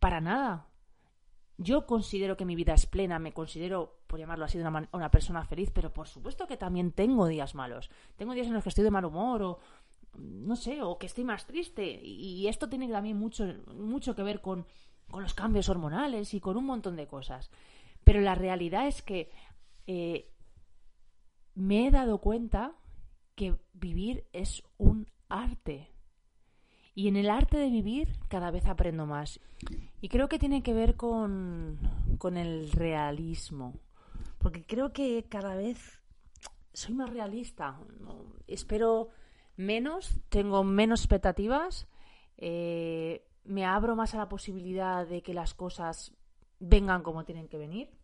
para 0.00 0.20
nada. 0.20 0.66
Yo 1.58 1.86
considero 1.86 2.36
que 2.36 2.44
mi 2.44 2.56
vida 2.56 2.74
es 2.74 2.86
plena, 2.86 3.18
me 3.18 3.32
considero, 3.32 4.00
por 4.06 4.18
llamarlo 4.18 4.44
así, 4.44 4.58
una, 4.58 4.88
una 4.92 5.10
persona 5.10 5.44
feliz, 5.44 5.70
pero 5.72 5.92
por 5.92 6.08
supuesto 6.08 6.46
que 6.46 6.56
también 6.56 6.92
tengo 6.92 7.26
días 7.26 7.54
malos. 7.54 7.88
Tengo 8.16 8.34
días 8.34 8.48
en 8.48 8.54
los 8.54 8.62
que 8.62 8.68
estoy 8.68 8.84
de 8.84 8.90
mal 8.90 9.04
humor 9.04 9.42
o, 9.42 9.58
no 10.18 10.56
sé, 10.56 10.82
o 10.82 10.98
que 10.98 11.06
estoy 11.06 11.24
más 11.24 11.46
triste. 11.46 12.00
Y, 12.02 12.46
esto 12.48 12.68
tiene 12.68 12.88
también 12.88 13.16
mucho, 13.16 13.46
mucho 13.74 14.14
que 14.14 14.22
ver 14.22 14.40
con, 14.40 14.66
con 15.10 15.22
los 15.22 15.34
cambios 15.34 15.68
hormonales 15.68 16.34
y 16.34 16.40
con 16.40 16.56
un 16.56 16.66
montón 16.66 16.96
de 16.96 17.06
cosas. 17.06 17.50
Pero 18.04 18.20
la 18.20 18.34
realidad 18.34 18.86
es 18.86 19.02
que 19.02 19.30
eh, 19.86 20.32
me 21.56 21.86
he 21.86 21.90
dado 21.90 22.18
cuenta 22.18 22.76
que 23.34 23.58
vivir 23.72 24.26
es 24.32 24.62
un 24.78 25.08
arte. 25.28 25.90
Y 26.94 27.08
en 27.08 27.16
el 27.16 27.28
arte 27.28 27.56
de 27.56 27.68
vivir 27.68 28.18
cada 28.28 28.50
vez 28.50 28.66
aprendo 28.66 29.04
más. 29.06 29.40
Y 30.00 30.08
creo 30.08 30.28
que 30.28 30.38
tiene 30.38 30.62
que 30.62 30.72
ver 30.72 30.96
con, 30.96 31.78
con 32.18 32.36
el 32.36 32.70
realismo. 32.70 33.74
Porque 34.38 34.64
creo 34.64 34.92
que 34.92 35.24
cada 35.28 35.56
vez 35.56 36.00
soy 36.72 36.94
más 36.94 37.10
realista. 37.10 37.80
Espero 38.46 39.08
menos, 39.56 40.20
tengo 40.28 40.62
menos 40.62 41.00
expectativas. 41.00 41.88
Eh, 42.36 43.26
me 43.44 43.64
abro 43.64 43.96
más 43.96 44.14
a 44.14 44.18
la 44.18 44.28
posibilidad 44.28 45.06
de 45.06 45.22
que 45.22 45.34
las 45.34 45.54
cosas 45.54 46.14
vengan 46.58 47.02
como 47.02 47.24
tienen 47.24 47.48
que 47.48 47.58
venir. 47.58 47.95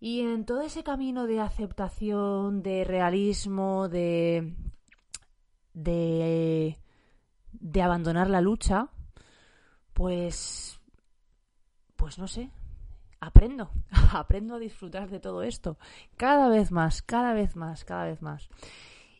Y 0.00 0.20
en 0.20 0.44
todo 0.44 0.62
ese 0.62 0.84
camino 0.84 1.26
de 1.26 1.40
aceptación, 1.40 2.62
de 2.62 2.84
realismo, 2.84 3.88
de, 3.88 4.54
de, 5.74 6.78
de 7.52 7.82
abandonar 7.82 8.30
la 8.30 8.40
lucha, 8.40 8.90
pues, 9.92 10.80
pues 11.96 12.18
no 12.18 12.28
sé, 12.28 12.50
aprendo, 13.20 13.70
aprendo 14.12 14.54
a 14.54 14.60
disfrutar 14.60 15.10
de 15.10 15.18
todo 15.18 15.42
esto, 15.42 15.78
cada 16.16 16.48
vez 16.48 16.70
más, 16.70 17.02
cada 17.02 17.32
vez 17.32 17.56
más, 17.56 17.84
cada 17.84 18.04
vez 18.04 18.22
más. 18.22 18.48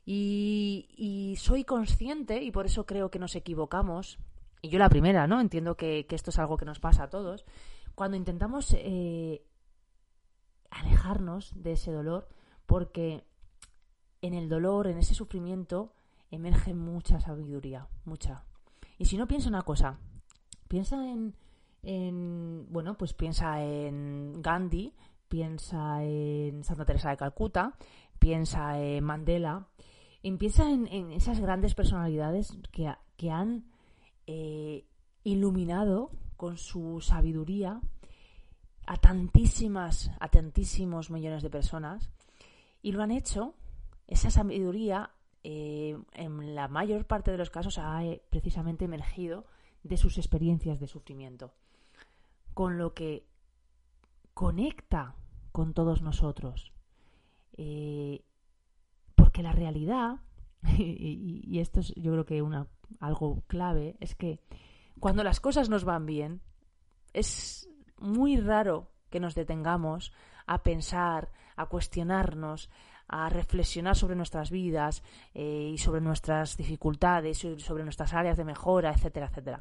Y, 0.06 0.88
y 0.96 1.36
soy 1.36 1.64
consciente, 1.64 2.42
y 2.42 2.50
por 2.50 2.66
eso 2.66 2.86
creo 2.86 3.10
que 3.10 3.18
nos 3.18 3.34
equivocamos, 3.34 4.18
y 4.62 4.68
yo 4.68 4.78
la 4.78 4.88
primera, 4.88 5.26
¿no? 5.26 5.40
Entiendo 5.40 5.76
que, 5.76 6.06
esto 6.08 6.30
es 6.30 6.38
algo 6.38 6.56
que 6.56 6.64
nos 6.64 6.80
pasa 6.80 7.04
a 7.04 7.10
todos. 7.10 7.44
Cuando 7.94 8.16
intentamos 8.16 8.74
eh, 8.78 9.42
alejarnos 10.70 11.52
de 11.62 11.72
ese 11.72 11.92
dolor, 11.92 12.28
porque 12.66 13.24
en 14.22 14.34
el 14.34 14.48
dolor, 14.48 14.86
en 14.86 14.98
ese 14.98 15.14
sufrimiento, 15.14 15.92
emerge 16.30 16.74
mucha 16.74 17.20
sabiduría, 17.20 17.88
mucha. 18.04 18.44
Y 18.98 19.06
si 19.06 19.16
no, 19.16 19.26
piensa 19.26 19.48
una 19.48 19.62
cosa. 19.62 19.98
Piensa 20.68 21.08
en, 21.08 21.34
en 21.82 22.66
bueno, 22.70 22.96
pues 22.98 23.14
piensa 23.14 23.62
en 23.62 24.42
Gandhi, 24.42 24.94
piensa 25.28 26.02
en 26.02 26.64
Santa 26.64 26.84
Teresa 26.84 27.10
de 27.10 27.16
Calcuta, 27.16 27.76
piensa 28.18 28.80
en 28.80 29.04
Mandela, 29.04 29.68
y 30.22 30.32
piensa 30.32 30.70
en, 30.70 30.86
en 30.88 31.12
esas 31.12 31.40
grandes 31.40 31.74
personalidades 31.74 32.58
que, 32.72 32.92
que 33.16 33.30
han 33.30 33.64
eh, 34.26 34.84
iluminado 35.22 36.10
con 36.36 36.56
su 36.56 37.00
sabiduría 37.00 37.80
a 38.88 38.96
tantísimas, 38.96 40.10
a 40.18 40.28
tantísimos 40.28 41.10
millones 41.10 41.42
de 41.42 41.50
personas 41.50 42.08
y 42.80 42.92
lo 42.92 43.02
han 43.02 43.10
hecho, 43.10 43.54
esa 44.06 44.30
sabiduría 44.30 45.10
eh, 45.44 45.98
en 46.14 46.54
la 46.54 46.68
mayor 46.68 47.04
parte 47.04 47.30
de 47.30 47.36
los 47.36 47.50
casos 47.50 47.76
ha 47.76 48.02
eh, 48.06 48.22
precisamente 48.30 48.86
emergido 48.86 49.44
de 49.82 49.98
sus 49.98 50.16
experiencias 50.16 50.80
de 50.80 50.86
sufrimiento, 50.86 51.52
con 52.54 52.78
lo 52.78 52.94
que 52.94 53.26
conecta 54.32 55.14
con 55.52 55.74
todos 55.74 56.00
nosotros. 56.00 56.72
Eh, 57.58 58.24
porque 59.14 59.42
la 59.42 59.52
realidad, 59.52 60.20
y, 60.78 61.58
esto 61.58 61.80
es 61.80 61.92
yo 61.94 62.12
creo 62.12 62.24
que 62.24 62.40
una, 62.40 62.68
algo 63.00 63.42
clave, 63.48 63.98
es 64.00 64.14
que 64.14 64.40
cuando 64.98 65.22
las 65.24 65.40
cosas 65.40 65.68
nos 65.68 65.84
van 65.84 66.06
bien, 66.06 66.40
es 67.12 67.68
muy 68.00 68.36
raro 68.36 68.90
que 69.10 69.20
nos 69.20 69.34
detengamos 69.34 70.12
a 70.46 70.62
pensar, 70.62 71.30
a 71.56 71.66
cuestionarnos, 71.66 72.70
a 73.08 73.28
reflexionar 73.30 73.96
sobre 73.96 74.16
nuestras 74.16 74.50
vidas 74.50 75.02
eh, 75.34 75.70
y 75.72 75.78
sobre 75.78 76.00
nuestras 76.00 76.56
dificultades, 76.56 77.38
sobre 77.38 77.84
nuestras 77.84 78.12
áreas 78.12 78.36
de 78.36 78.44
mejora, 78.44 78.92
etcétera, 78.92 79.26
etcétera. 79.26 79.58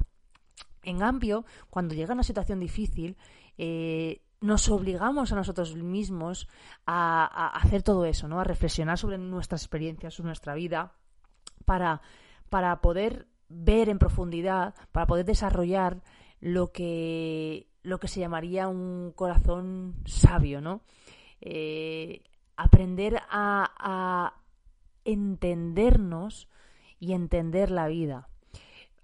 En 0.82 0.98
cambio, 0.98 1.44
cuando 1.70 1.94
llega 1.94 2.14
una 2.14 2.22
situación 2.22 2.60
difícil, 2.60 3.16
eh, 3.56 4.22
nos 4.40 4.68
obligamos 4.68 5.32
a 5.32 5.36
nosotros 5.36 5.74
mismos 5.74 6.48
a, 6.86 7.48
hacer 7.56 7.82
todo 7.82 8.04
eso, 8.04 8.28
¿no? 8.28 8.40
A 8.40 8.44
reflexionar 8.44 8.98
sobre 8.98 9.18
nuestras 9.18 9.62
experiencias, 9.62 10.14
sobre 10.14 10.28
nuestra 10.28 10.54
vida, 10.54 10.92
para, 11.64 12.00
para 12.48 12.80
poder 12.80 13.26
ver 13.48 13.88
en 13.88 13.98
profundidad, 13.98 14.74
para 14.92 15.06
poder 15.06 15.24
desarrollar 15.24 16.02
lo 16.40 16.70
que, 16.70 17.68
lo 17.88 17.98
que 17.98 18.08
se 18.08 18.20
llamaría 18.20 18.68
un 18.68 19.12
corazón 19.14 19.94
sabio, 20.04 20.60
¿no? 20.60 20.82
Eh, 21.40 22.22
aprender 22.56 23.20
a, 23.30 23.72
a 23.78 24.34
entendernos 25.04 26.48
y 26.98 27.12
entender 27.12 27.70
la 27.70 27.86
vida 27.88 28.28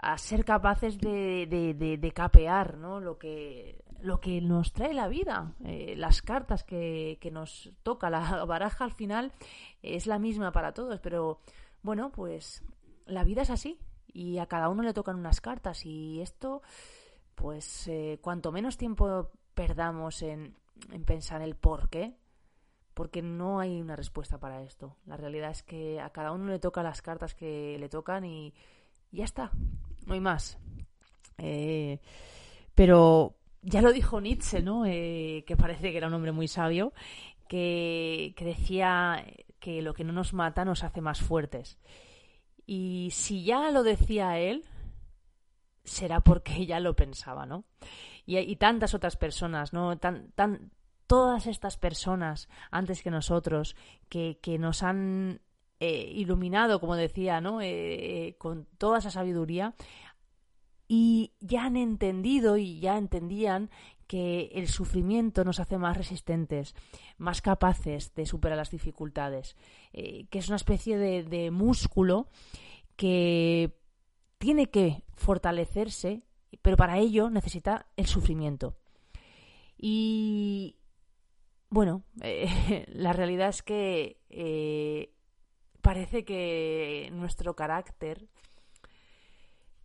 a 0.04 0.18
ser 0.18 0.44
capaces 0.44 0.98
de, 0.98 1.46
de, 1.46 1.96
de, 1.96 2.12
capear 2.12 2.76
¿no? 2.76 3.00
lo, 3.00 3.16
que, 3.18 3.82
lo 4.02 4.20
que 4.20 4.40
nos 4.42 4.72
trae 4.72 4.92
la 4.92 5.08
vida, 5.08 5.54
eh, 5.64 5.94
las 5.96 6.20
cartas 6.20 6.62
que, 6.62 7.16
que, 7.20 7.30
nos 7.30 7.70
toca, 7.82 8.10
la 8.10 8.44
baraja 8.44 8.84
al 8.84 8.92
final 8.92 9.32
es 9.82 10.06
la 10.06 10.18
misma 10.18 10.52
para 10.52 10.74
todos, 10.74 11.00
pero 11.00 11.40
bueno, 11.82 12.12
pues 12.12 12.62
la 13.06 13.24
vida 13.24 13.42
es 13.42 13.50
así 13.50 13.78
y 14.12 14.38
a 14.38 14.46
cada 14.46 14.68
uno 14.68 14.82
le 14.82 14.92
tocan 14.92 15.16
unas 15.16 15.40
cartas 15.40 15.86
y 15.86 16.20
esto, 16.20 16.62
pues 17.34 17.88
eh, 17.88 18.18
cuanto 18.20 18.52
menos 18.52 18.76
tiempo 18.76 19.30
perdamos 19.54 20.22
en, 20.22 20.56
en 20.90 21.04
pensar 21.04 21.42
el 21.42 21.54
por 21.54 21.88
qué, 21.88 22.16
porque 22.94 23.22
no 23.22 23.58
hay 23.60 23.80
una 23.80 23.96
respuesta 23.96 24.38
para 24.38 24.62
esto. 24.62 24.96
La 25.06 25.16
realidad 25.16 25.50
es 25.50 25.62
que 25.62 26.00
a 26.00 26.10
cada 26.10 26.32
uno 26.32 26.46
le 26.46 26.58
toca 26.58 26.82
las 26.82 27.02
cartas 27.02 27.34
que 27.34 27.76
le 27.78 27.88
tocan 27.88 28.24
y 28.24 28.54
ya 29.10 29.24
está, 29.24 29.50
no 30.06 30.14
hay 30.14 30.20
más. 30.20 30.58
Eh, 31.38 32.00
pero 32.74 33.34
ya 33.62 33.82
lo 33.82 33.92
dijo 33.92 34.20
Nietzsche, 34.20 34.62
¿no? 34.62 34.86
Eh, 34.86 35.44
que 35.46 35.56
parece 35.56 35.90
que 35.90 35.96
era 35.96 36.08
un 36.08 36.14
hombre 36.14 36.32
muy 36.32 36.48
sabio, 36.48 36.92
que, 37.48 38.34
decía 38.38 39.24
que 39.58 39.82
lo 39.82 39.94
que 39.94 40.04
no 40.04 40.12
nos 40.12 40.32
mata 40.32 40.64
nos 40.64 40.84
hace 40.84 41.00
más 41.00 41.20
fuertes. 41.20 41.78
Y 42.66 43.08
si 43.12 43.44
ya 43.44 43.70
lo 43.70 43.82
decía 43.82 44.38
él, 44.38 44.64
será 45.84 46.20
porque 46.20 46.66
ya 46.66 46.80
lo 46.80 46.94
pensaba, 46.94 47.46
¿no? 47.46 47.64
Y, 48.26 48.56
tantas 48.56 48.94
otras 48.94 49.16
personas, 49.16 49.72
¿no? 49.72 49.98
Tan, 49.98 50.30
tan, 50.32 50.70
todas 51.06 51.46
estas 51.46 51.76
personas 51.76 52.48
antes 52.70 53.02
que 53.02 53.10
nosotros 53.10 53.76
que, 54.08 54.38
nos 54.58 54.82
han 54.82 55.42
eh, 55.78 56.10
iluminado, 56.14 56.80
como 56.80 56.96
decía, 56.96 57.42
¿no? 57.42 57.60
Eh, 57.60 58.36
con 58.38 58.66
toda 58.78 58.98
esa 58.98 59.10
sabiduría, 59.10 59.74
y 60.88 61.32
ya 61.40 61.64
han 61.64 61.76
entendido 61.76 62.56
y 62.56 62.78
ya 62.80 62.96
entendían 62.96 63.70
que 64.06 64.50
el 64.54 64.68
sufrimiento 64.68 65.44
nos 65.44 65.60
hace 65.60 65.78
más 65.78 65.96
resistentes, 65.96 66.74
más 67.16 67.40
capaces 67.40 68.14
de 68.14 68.26
superar 68.26 68.58
las 68.58 68.70
dificultades, 68.70 69.56
eh, 69.92 70.26
que 70.30 70.38
es 70.38 70.48
una 70.48 70.56
especie 70.56 70.98
de, 70.98 71.50
músculo 71.50 72.28
que 72.96 73.74
tiene 74.38 74.66
que 74.66 75.03
fortalecerse, 75.16 76.22
pero 76.62 76.76
para 76.76 76.98
ello 76.98 77.30
necesita 77.30 77.86
el 77.96 78.06
sufrimiento. 78.06 78.76
Y 79.76 80.76
bueno, 81.70 82.04
la 82.88 83.12
realidad 83.12 83.48
es 83.48 83.62
que 83.62 85.10
parece 85.84 86.24
que 86.24 87.10
nuestro 87.12 87.54
carácter 87.54 88.26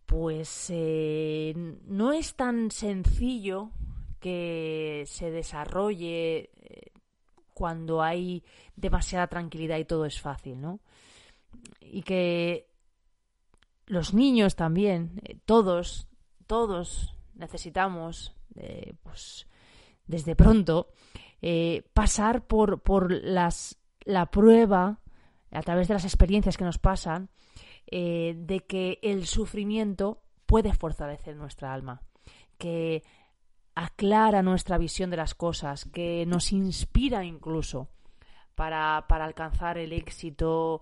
pues 0.06 0.66
eh, 0.70 1.52
no 1.86 2.12
es 2.12 2.34
tan 2.34 2.72
sencillo 2.72 3.70
que 4.18 5.04
se 5.06 5.30
desarrolle 5.30 6.50
eh, 6.56 6.90
cuando 7.54 8.02
hay 8.02 8.42
demasiada 8.74 9.28
tranquilidad 9.28 9.78
y 9.78 9.84
todo 9.84 10.06
es 10.06 10.20
fácil, 10.20 10.60
¿no? 10.60 10.80
Y 11.80 12.02
que 12.02 12.69
los 13.90 14.14
niños 14.14 14.56
también, 14.56 15.20
eh, 15.24 15.36
todos, 15.44 16.08
todos 16.46 17.14
necesitamos, 17.34 18.34
pues 19.02 19.46
desde 20.06 20.36
pronto, 20.36 20.88
pasar 21.94 22.46
por, 22.46 22.82
por 22.82 23.10
las, 23.12 23.78
la 24.04 24.26
prueba 24.26 25.00
a 25.52 25.62
través 25.62 25.88
de 25.88 25.94
las 25.94 26.04
experiencias 26.04 26.56
que 26.56 26.64
nos 26.64 26.78
pasan, 26.78 27.30
eh, 27.86 28.34
de 28.36 28.60
que 28.60 28.98
el 29.02 29.26
sufrimiento 29.26 30.22
puede 30.46 30.72
fortalecer 30.72 31.36
nuestra 31.36 31.72
alma, 31.72 32.02
que 32.58 33.02
aclara 33.74 34.42
nuestra 34.42 34.78
visión 34.78 35.10
de 35.10 35.16
las 35.16 35.34
cosas, 35.34 35.86
que 35.86 36.24
nos 36.26 36.52
inspira 36.52 37.24
incluso 37.24 37.88
para, 38.54 39.06
para 39.08 39.24
alcanzar 39.24 39.78
el 39.78 39.92
éxito, 39.92 40.80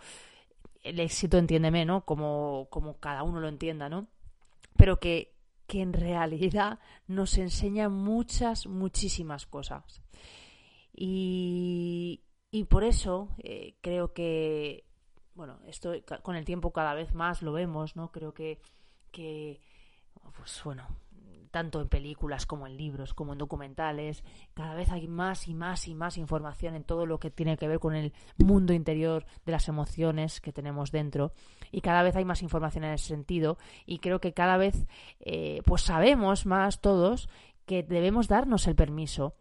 el 0.88 1.00
éxito, 1.00 1.38
entiéndeme, 1.38 1.84
¿no? 1.84 2.04
Como, 2.04 2.68
como 2.70 2.98
cada 2.98 3.22
uno 3.22 3.40
lo 3.40 3.48
entienda, 3.48 3.88
¿no? 3.88 4.08
Pero 4.76 5.00
que, 5.00 5.34
que 5.66 5.82
en 5.82 5.92
realidad 5.92 6.78
nos 7.06 7.38
enseña 7.38 7.88
muchas, 7.88 8.66
muchísimas 8.66 9.46
cosas. 9.46 10.02
Y, 10.94 12.22
y 12.50 12.64
por 12.64 12.84
eso 12.84 13.28
eh, 13.38 13.76
creo 13.80 14.12
que, 14.12 14.84
bueno, 15.34 15.60
esto 15.66 15.92
con 16.22 16.36
el 16.36 16.44
tiempo 16.44 16.72
cada 16.72 16.94
vez 16.94 17.14
más 17.14 17.42
lo 17.42 17.52
vemos, 17.52 17.96
¿no? 17.96 18.10
Creo 18.10 18.34
que, 18.34 18.60
que 19.12 19.60
pues 20.36 20.60
bueno, 20.64 20.86
tanto 21.58 21.80
en 21.80 21.88
películas 21.88 22.46
como 22.46 22.68
en 22.68 22.76
libros, 22.76 23.14
como 23.14 23.32
en 23.32 23.38
documentales, 23.40 24.22
cada 24.54 24.76
vez 24.76 24.92
hay 24.92 25.08
más 25.08 25.48
y 25.48 25.54
más 25.54 25.88
y 25.88 25.94
más 25.96 26.16
información 26.16 26.76
en 26.76 26.84
todo 26.84 27.04
lo 27.04 27.18
que 27.18 27.32
tiene 27.32 27.56
que 27.56 27.66
ver 27.66 27.80
con 27.80 27.96
el 27.96 28.12
mundo 28.36 28.72
interior 28.72 29.26
de 29.44 29.50
las 29.50 29.66
emociones 29.66 30.40
que 30.40 30.52
tenemos 30.52 30.92
dentro 30.92 31.32
y 31.72 31.80
cada 31.80 32.04
vez 32.04 32.14
hay 32.14 32.24
más 32.24 32.42
información 32.42 32.84
en 32.84 32.92
ese 32.92 33.08
sentido 33.08 33.58
y 33.86 33.98
creo 33.98 34.20
que 34.20 34.32
cada 34.32 34.56
vez 34.56 34.86
eh, 35.18 35.60
pues 35.64 35.82
sabemos 35.82 36.46
más 36.46 36.80
todos 36.80 37.28
que 37.66 37.82
debemos 37.82 38.28
darnos 38.28 38.68
el 38.68 38.76
permiso 38.76 39.34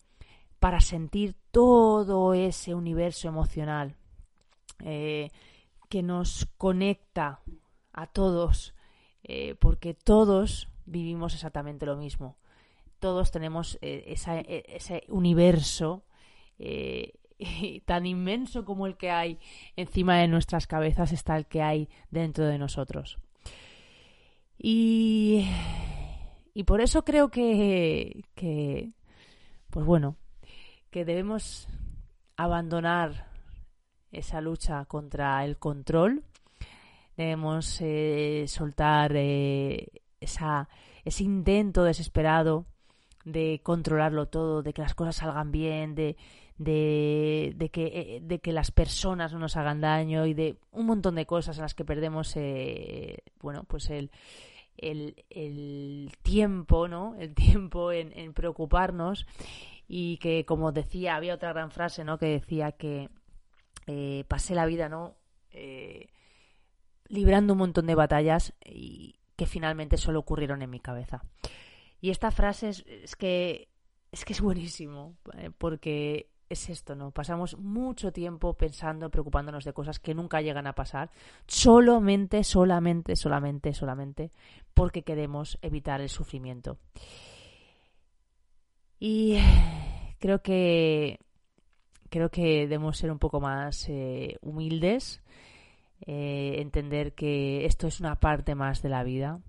para 0.60 0.80
sentir 0.80 1.36
todo 1.52 2.34
ese 2.34 2.74
universo 2.74 3.28
emocional 3.28 3.96
eh, 4.84 5.30
que 5.88 6.02
nos 6.02 6.48
conecta 6.58 7.42
a 7.94 8.08
todos, 8.08 8.74
eh, 9.22 9.54
porque 9.60 9.94
todos 9.94 10.68
vivimos 10.88 11.36
exactamente 11.36 11.86
lo 11.86 11.96
mismo. 11.96 12.38
Todos 13.00 13.30
tenemos 13.30 13.78
eh, 13.82 14.16
ese 14.68 15.04
universo 15.10 16.04
tan 17.86 18.06
inmenso 18.08 18.66
como 18.66 18.88
el 18.88 18.98
que 18.98 19.12
hay 19.12 19.38
encima 19.76 20.18
de 20.18 20.28
nuestras 20.28 20.66
cabezas 20.66 21.12
está 21.12 21.38
el 21.38 21.46
que 21.46 21.62
hay 21.62 21.90
dentro 22.10 22.48
de 22.48 22.58
nosotros. 22.58 23.20
Y, 24.58 25.48
y 26.54 26.64
por 26.64 26.82
eso 26.82 27.06
creo 27.06 27.30
que, 27.30 28.26
que, 28.34 28.92
pues 29.70 29.86
bueno, 29.86 30.16
que 30.90 31.06
debemos 31.06 31.68
abandonar 32.36 33.28
esa 34.12 34.42
lucha 34.42 34.86
contra 34.86 35.44
el 35.46 35.58
control, 35.58 36.24
debemos 37.16 37.80
eh, 37.82 38.46
soltar 38.48 39.12
eh, 39.16 39.88
esa, 40.20 40.70
ese 41.06 41.24
intento 41.24 41.84
desesperado 41.84 42.66
de 43.26 43.60
controlarlo 43.64 44.28
todo, 44.28 44.64
de 44.64 44.74
que 44.74 44.82
las 44.82 44.96
cosas 44.96 45.18
salgan 45.18 45.52
bien, 45.52 45.96
de, 45.96 46.16
de, 46.58 47.70
que, 47.72 47.86
eh, 47.86 48.20
de 48.22 48.40
que 48.40 48.54
las 48.54 48.72
personas 48.72 49.34
no 49.34 49.40
nos 49.40 49.58
hagan 49.58 49.82
daño 49.82 50.26
y 50.26 50.34
de 50.34 50.58
un 50.72 50.86
montón 50.86 51.16
de 51.16 51.26
cosas 51.26 51.58
en 51.58 51.64
las 51.64 51.74
que 51.74 51.86
perdemos 51.86 52.34
bueno, 53.42 53.64
pues 53.66 53.90
el, 53.90 54.12
el, 54.78 55.26
el, 55.30 56.12
tiempo, 56.22 56.88
¿no? 56.88 57.16
El 57.20 57.34
tiempo 57.36 57.92
en, 57.92 58.18
en 58.18 58.34
preocuparnos 58.34 59.26
y 59.88 60.18
que 60.18 60.46
como 60.46 60.72
decía, 60.72 61.16
había 61.16 61.36
otra 61.36 61.54
gran 61.54 61.72
frase, 61.72 62.04
¿no? 62.04 62.18
Que 62.18 62.28
decía 62.28 62.72
que 62.74 63.10
eh, 63.88 64.26
pasé 64.28 64.54
la 64.54 64.66
vida, 64.66 64.90
¿no? 64.90 65.16
Eh, 65.52 66.10
librando 67.08 67.54
un 67.54 67.60
montón 67.60 67.88
de 67.88 67.96
batallas 67.96 68.54
y 68.66 69.16
que 69.38 69.46
finalmente 69.46 69.96
solo 69.98 70.20
ocurrieron 70.20 70.62
en 70.62 70.70
mi 70.70 70.82
cabeza. 70.82 71.24
Y 72.02 72.10
esta 72.10 72.32
frase 72.32 72.70
es, 72.70 73.16
que 73.16 73.70
es 74.12 74.26
que 74.26 74.34
es 74.34 74.42
buenísimo, 74.42 75.16
porque 75.58 76.30
es 76.50 76.70
esto, 76.70 76.96
¿no? 76.96 77.12
Pasamos 77.12 77.58
mucho 77.58 78.12
tiempo 78.12 78.54
pensando, 78.54 79.10
preocupándonos 79.10 79.64
de 79.64 79.74
cosas 79.74 80.00
que 80.00 80.14
nunca 80.14 80.42
llegan 80.42 80.68
a 80.68 80.74
pasar, 80.74 81.12
solamente, 81.46 82.44
solamente, 82.44 83.16
solamente, 83.16 83.74
solamente, 83.74 84.32
porque 84.74 85.04
queremos 85.04 85.58
evitar 85.62 86.02
el 86.02 86.10
sufrimiento. 86.10 86.78
Y 89.00 89.38
creo 90.20 90.42
que 90.42 91.20
creo 92.10 92.30
que 92.30 92.68
debemos 92.68 92.98
ser 92.98 93.12
un 93.12 93.20
poco 93.20 93.40
más 93.40 93.88
eh, 93.90 94.38
humildes, 94.42 95.22
eh, 96.02 96.56
entender 96.60 97.14
que 97.14 97.66
esto 97.66 97.88
es 97.88 98.00
una 98.00 98.20
parte 98.20 98.56
más 98.56 98.82
de 98.82 98.90
la 98.90 99.04
vida, 99.04 99.40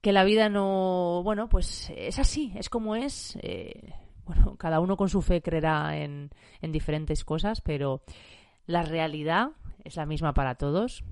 que 0.00 0.12
la 0.12 0.24
vida 0.24 0.48
no, 0.48 1.22
bueno, 1.22 1.48
pues 1.48 1.92
es 1.94 2.18
así, 2.18 2.52
es 2.56 2.68
como 2.70 2.96
es. 2.96 3.36
Eh, 3.42 3.92
bueno, 4.24 4.56
cada 4.56 4.80
uno 4.80 4.96
con 4.96 5.08
su 5.08 5.22
fe 5.22 5.42
creerá 5.42 5.98
en, 5.98 6.30
en 6.62 6.72
diferentes 6.72 7.24
cosas, 7.24 7.60
pero 7.60 8.02
la 8.66 8.82
realidad 8.82 9.50
es 9.84 9.96
la 9.96 10.06
misma 10.06 10.32
para 10.32 10.54
todos. 10.54 11.04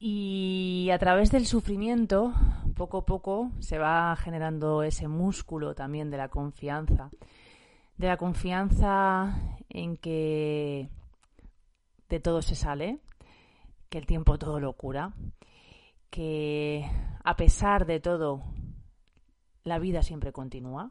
Y 0.00 0.90
a 0.92 0.98
través 0.98 1.30
del 1.30 1.46
sufrimiento, 1.46 2.32
poco 2.76 2.98
a 2.98 3.04
poco, 3.04 3.50
se 3.58 3.78
va 3.78 4.14
generando 4.16 4.82
ese 4.82 5.08
músculo 5.08 5.74
también 5.74 6.10
de 6.10 6.16
la 6.16 6.28
confianza. 6.28 7.10
De 7.96 8.06
la 8.06 8.16
confianza 8.16 9.58
en 9.68 9.96
que 9.96 10.88
de 12.08 12.20
todo 12.20 12.42
se 12.42 12.54
sale, 12.54 13.00
que 13.88 13.98
el 13.98 14.06
tiempo 14.06 14.38
todo 14.38 14.60
lo 14.60 14.72
cura, 14.74 15.14
que 16.10 16.88
a 17.24 17.36
pesar 17.36 17.86
de 17.86 18.00
todo, 18.00 18.42
la 19.64 19.78
vida 19.78 20.02
siempre 20.02 20.32
continúa. 20.32 20.90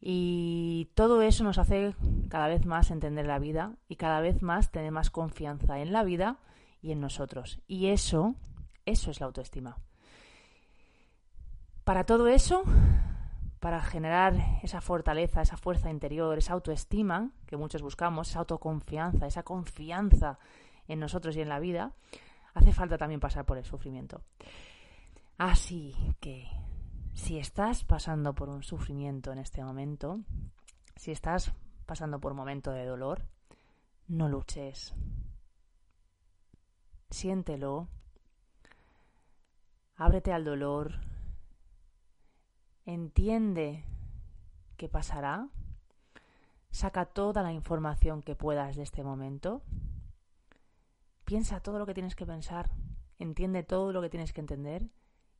Y 0.00 0.90
todo 0.94 1.22
eso 1.22 1.42
nos 1.42 1.58
hace 1.58 1.94
cada 2.28 2.46
vez 2.46 2.64
más 2.64 2.90
entender 2.90 3.26
la 3.26 3.38
vida 3.38 3.74
y 3.88 3.96
cada 3.96 4.20
vez 4.20 4.42
más 4.42 4.70
tener 4.70 4.92
más 4.92 5.10
confianza 5.10 5.80
en 5.80 5.92
la 5.92 6.04
vida 6.04 6.38
y 6.80 6.92
en 6.92 7.00
nosotros. 7.00 7.60
Y 7.66 7.88
eso, 7.88 8.36
eso 8.86 9.10
es 9.10 9.18
la 9.18 9.26
autoestima. 9.26 9.78
Para 11.82 12.04
todo 12.04 12.28
eso, 12.28 12.62
para 13.60 13.82
generar 13.82 14.60
esa 14.62 14.80
fortaleza, 14.80 15.42
esa 15.42 15.56
fuerza 15.56 15.90
interior, 15.90 16.38
esa 16.38 16.52
autoestima 16.52 17.32
que 17.46 17.56
muchos 17.56 17.82
buscamos, 17.82 18.28
esa 18.28 18.40
autoconfianza, 18.40 19.26
esa 19.26 19.42
confianza 19.42 20.38
en 20.88 20.98
nosotros 20.98 21.36
y 21.36 21.40
en 21.40 21.48
la 21.48 21.60
vida, 21.60 21.92
hace 22.54 22.72
falta 22.72 22.98
también 22.98 23.20
pasar 23.20 23.44
por 23.44 23.58
el 23.58 23.64
sufrimiento. 23.64 24.22
Así 25.36 25.94
que, 26.20 26.48
si 27.14 27.38
estás 27.38 27.84
pasando 27.84 28.34
por 28.34 28.48
un 28.48 28.62
sufrimiento 28.62 29.30
en 29.30 29.38
este 29.38 29.62
momento, 29.62 30.20
si 30.96 31.12
estás 31.12 31.52
pasando 31.86 32.18
por 32.18 32.32
un 32.32 32.38
momento 32.38 32.72
de 32.72 32.84
dolor, 32.84 33.22
no 34.08 34.28
luches. 34.28 34.94
Siéntelo. 37.10 37.88
Ábrete 39.96 40.32
al 40.32 40.44
dolor. 40.44 40.94
Entiende 42.84 43.84
qué 44.76 44.88
pasará. 44.88 45.48
Saca 46.70 47.06
toda 47.06 47.42
la 47.42 47.52
información 47.52 48.22
que 48.22 48.34
puedas 48.34 48.76
de 48.76 48.82
este 48.82 49.02
momento 49.02 49.62
Piensa 51.28 51.60
todo 51.60 51.78
lo 51.78 51.84
que 51.84 51.92
tienes 51.92 52.16
que 52.16 52.24
pensar, 52.24 52.70
entiende 53.18 53.62
todo 53.62 53.92
lo 53.92 54.00
que 54.00 54.08
tienes 54.08 54.32
que 54.32 54.40
entender 54.40 54.88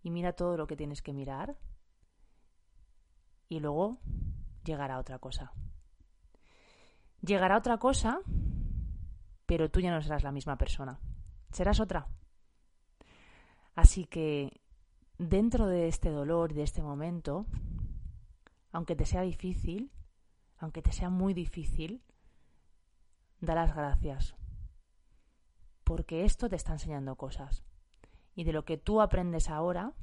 y 0.03 0.11
mira 0.11 0.35
todo 0.35 0.59
lo 0.59 0.67
que 0.67 0.77
tienes 0.77 1.01
que 1.01 1.15
mirar 1.15 1.57
y 3.49 3.59
luego 3.61 3.97
llegará 4.65 4.99
otra 4.99 5.19
cosa. 5.19 5.51
Llegará 7.23 7.57
otra 7.57 7.79
cosa, 7.79 8.21
pero 9.47 9.71
tú 9.71 9.81
ya 9.81 9.91
no 9.91 10.03
serás 10.03 10.23
la 10.25 10.31
misma 10.31 10.59
persona, 10.59 11.01
serás 11.53 11.81
otra. 11.81 12.07
Así 13.75 14.05
que 14.05 14.61
dentro 15.17 15.69
de 15.69 15.89
este 15.89 16.11
dolor 16.11 16.53
de 16.53 16.65
este 16.65 16.83
momento, 16.83 17.47
aunque 18.73 18.95
te 18.95 19.07
sea 19.07 19.23
difícil, 19.23 19.91
aunque 20.59 20.83
te 20.83 20.93
sea 20.93 21.09
muy 21.09 21.33
difícil, 21.33 22.03
da 23.41 23.55
las 23.55 23.75
gracias 23.75 24.38
porque 25.89 26.27
esto 26.27 26.51
te 26.51 26.57
está 26.57 26.75
enseñando 26.75 27.17
cosas. 27.17 27.65
Y 28.35 28.45
de 28.45 28.53
lo 28.53 28.67
que 28.67 28.77
tú 28.77 29.01
aprendes 29.01 29.49
ahora, 29.49 29.95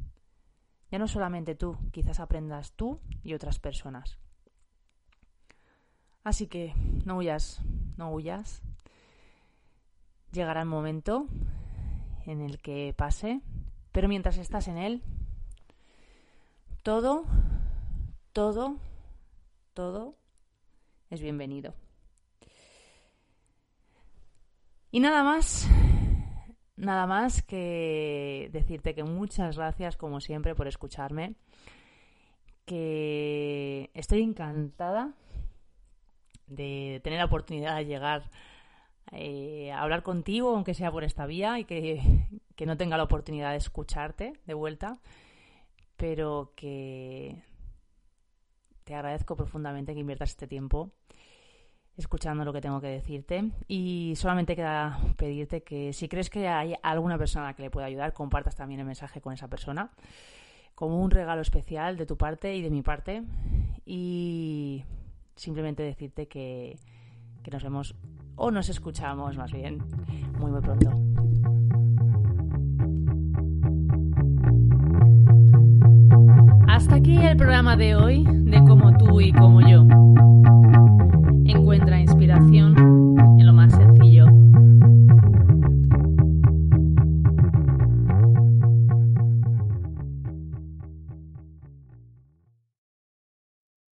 ya 0.90 0.98
no 0.98 1.08
solamente 1.08 1.54
tú, 1.54 1.78
quizás 1.92 2.20
aprendas 2.20 2.72
tú 2.72 3.00
y 3.22 3.36
otras 3.36 3.60
personas. 3.60 4.18
Así 6.24 6.48
que 6.48 6.74
no 7.06 7.18
huyas, 7.18 7.62
no 7.98 8.12
huyas. 8.12 8.64
Llegará 10.32 10.62
el 10.62 10.68
momento 10.68 11.28
en 12.26 12.42
el 12.42 12.60
que 12.64 12.96
pase, 12.98 13.42
pero 13.92 14.08
mientras 14.08 14.40
estás 14.40 14.68
en 14.68 14.80
él, 14.80 15.04
todo, 16.82 17.26
todo, 18.34 18.78
todo 19.76 20.16
es 21.12 21.22
bienvenido. 21.22 21.76
Y 24.96 25.02
nada 25.02 25.24
más, 25.24 25.68
nada 26.78 27.06
más 27.06 27.42
que 27.42 28.50
decirte 28.54 28.96
que 28.96 29.04
muchas 29.04 29.58
gracias 29.58 29.98
como 29.98 30.22
siempre 30.22 30.56
por 30.56 30.70
escucharme, 30.70 31.36
que 32.64 33.92
estoy 33.94 34.22
encantada 34.22 35.12
de 36.48 37.02
tener 37.04 37.20
la 37.20 37.26
oportunidad 37.26 37.76
de 37.76 37.88
llegar 37.88 38.32
eh, 39.12 39.70
a 39.74 39.82
hablar 39.82 40.02
contigo, 40.02 40.52
aunque 40.52 40.74
sea 40.74 40.94
por 40.94 41.04
esta 41.04 41.26
vía, 41.26 41.60
y 41.60 41.66
que, 41.66 42.30
que 42.56 42.66
no 42.66 42.78
tenga 42.78 42.96
la 42.96 43.04
oportunidad 43.04 43.52
de 43.52 43.58
escucharte 43.58 44.40
de 44.46 44.54
vuelta, 44.54 45.02
pero 45.98 46.54
que 46.56 47.44
te 48.86 48.96
agradezco 48.96 49.36
profundamente 49.36 49.94
que 49.94 50.00
inviertas 50.00 50.30
este 50.30 50.48
tiempo 50.48 50.94
escuchando 51.98 52.44
lo 52.44 52.54
que 52.54 52.62
tengo 52.62 52.82
que 52.82 52.88
decirte. 52.88 53.52
Y 53.68 54.14
solamente 54.16 54.56
queda 54.56 55.00
pedirte 55.18 55.64
que 55.64 55.94
si 55.94 56.08
crees 56.08 56.30
que 56.30 56.48
hay 56.48 56.76
alguna 56.84 57.18
persona 57.18 57.54
que 57.54 57.64
le 57.64 57.70
pueda 57.70 57.88
ayudar, 57.88 58.14
compartas 58.14 58.56
también 58.56 58.80
el 58.80 58.86
mensaje 58.86 59.22
con 59.22 59.34
esa 59.34 59.48
persona, 59.48 59.92
como 60.74 61.02
un 61.02 61.12
regalo 61.12 61.42
especial 61.42 61.98
de 61.98 62.06
tu 62.06 62.18
parte 62.18 62.56
y 62.56 62.62
de 62.62 62.70
mi 62.70 62.82
parte. 62.82 63.24
Y 63.86 64.84
simplemente 65.36 65.84
decirte 65.84 66.28
que, 66.28 66.80
que 67.44 67.52
nos 67.52 67.64
vemos 67.64 67.96
o 68.36 68.52
nos 68.52 68.70
escuchamos 68.70 69.38
más 69.38 69.52
bien 69.52 69.82
muy 70.40 70.52
muy 70.52 70.62
pronto. 70.62 70.92
Hasta 76.68 76.96
aquí 76.96 77.18
el 77.18 77.38
programa 77.38 77.78
de 77.78 77.96
hoy 77.96 78.26
de 78.26 78.64
Como 78.66 78.98
tú 78.98 79.22
y 79.22 79.32
como 79.32 79.62
yo 79.62 79.86
encuentra 81.66 82.00
inspiración. 82.00 83.05